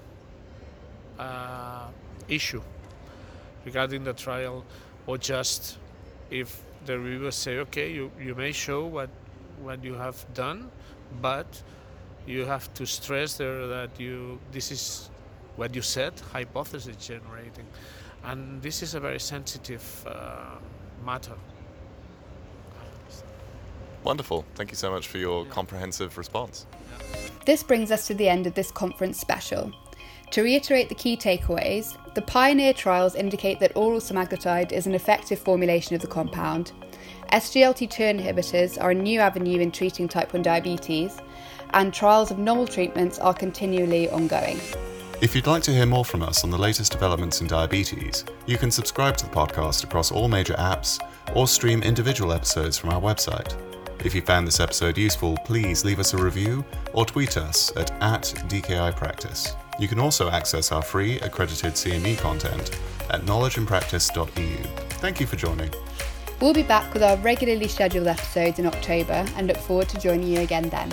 uh, 1.18 1.88
issue 2.28 2.62
regarding 3.68 4.04
the 4.04 4.14
trial, 4.26 4.64
or 5.06 5.18
just 5.18 5.78
if 6.30 6.48
the 6.86 6.98
reviewers 6.98 7.34
say, 7.34 7.58
okay, 7.58 7.88
you, 7.92 8.10
you 8.26 8.34
may 8.34 8.52
show 8.52 8.80
what 8.96 9.10
what 9.66 9.82
you 9.82 9.94
have 9.94 10.18
done, 10.34 10.70
but 11.20 11.46
you 12.26 12.46
have 12.46 12.66
to 12.74 12.86
stress 12.86 13.36
there 13.36 13.66
that 13.66 13.90
you 13.98 14.38
this 14.52 14.70
is 14.70 15.10
what 15.56 15.74
you 15.74 15.82
said, 15.82 16.12
hypothesis 16.32 16.96
generating, 17.10 17.66
and 18.24 18.62
this 18.62 18.82
is 18.82 18.94
a 18.94 19.00
very 19.00 19.20
sensitive 19.20 19.84
uh, 20.06 20.14
matter. 21.04 21.36
Wonderful. 24.04 24.44
Thank 24.54 24.70
you 24.70 24.76
so 24.76 24.90
much 24.90 25.08
for 25.08 25.18
your 25.18 25.44
yeah. 25.44 25.50
comprehensive 25.58 26.16
response. 26.16 26.66
This 27.44 27.62
brings 27.62 27.90
us 27.90 28.06
to 28.06 28.14
the 28.14 28.28
end 28.28 28.46
of 28.46 28.54
this 28.54 28.70
conference 28.70 29.18
special. 29.18 29.72
To 30.32 30.42
reiterate 30.42 30.90
the 30.90 30.94
key 30.94 31.16
takeaways, 31.16 31.96
the 32.14 32.22
pioneer 32.22 32.74
trials 32.74 33.14
indicate 33.14 33.60
that 33.60 33.76
oral 33.76 34.00
semaglutide 34.00 34.72
is 34.72 34.86
an 34.86 34.94
effective 34.94 35.38
formulation 35.38 35.94
of 35.94 36.02
the 36.02 36.06
compound. 36.06 36.72
SGLT2 37.32 38.20
inhibitors 38.20 38.82
are 38.82 38.90
a 38.90 38.94
new 38.94 39.20
avenue 39.20 39.60
in 39.60 39.70
treating 39.70 40.06
type 40.06 40.32
1 40.34 40.42
diabetes, 40.42 41.18
and 41.70 41.94
trials 41.94 42.30
of 42.30 42.38
novel 42.38 42.66
treatments 42.66 43.18
are 43.18 43.32
continually 43.32 44.10
ongoing. 44.10 44.60
If 45.20 45.34
you'd 45.34 45.46
like 45.46 45.62
to 45.64 45.72
hear 45.72 45.86
more 45.86 46.04
from 46.04 46.22
us 46.22 46.44
on 46.44 46.50
the 46.50 46.58
latest 46.58 46.92
developments 46.92 47.40
in 47.40 47.46
diabetes, 47.46 48.24
you 48.46 48.58
can 48.58 48.70
subscribe 48.70 49.16
to 49.16 49.24
the 49.24 49.34
podcast 49.34 49.82
across 49.82 50.12
all 50.12 50.28
major 50.28 50.54
apps 50.54 51.00
or 51.34 51.48
stream 51.48 51.82
individual 51.82 52.32
episodes 52.32 52.78
from 52.78 52.90
our 52.90 53.00
website. 53.00 53.56
If 54.04 54.14
you 54.14 54.22
found 54.22 54.46
this 54.46 54.60
episode 54.60 54.96
useful, 54.96 55.36
please 55.44 55.84
leave 55.84 55.98
us 55.98 56.14
a 56.14 56.22
review 56.22 56.64
or 56.92 57.04
tweet 57.04 57.36
us 57.36 57.72
at, 57.76 57.90
at 58.02 58.22
DKIPractice. 58.48 59.56
You 59.78 59.86
can 59.86 60.00
also 60.00 60.28
access 60.28 60.72
our 60.72 60.82
free 60.82 61.20
accredited 61.20 61.74
CME 61.74 62.18
content 62.18 62.78
at 63.10 63.22
knowledgeandpractice.eu. 63.22 64.64
Thank 64.98 65.20
you 65.20 65.26
for 65.26 65.36
joining. 65.36 65.70
We'll 66.40 66.54
be 66.54 66.64
back 66.64 66.92
with 66.92 67.02
our 67.02 67.16
regularly 67.18 67.68
scheduled 67.68 68.06
episodes 68.06 68.58
in 68.58 68.66
October 68.66 69.24
and 69.36 69.46
look 69.46 69.56
forward 69.56 69.88
to 69.90 70.00
joining 70.00 70.26
you 70.28 70.40
again 70.40 70.68
then. 70.68 70.92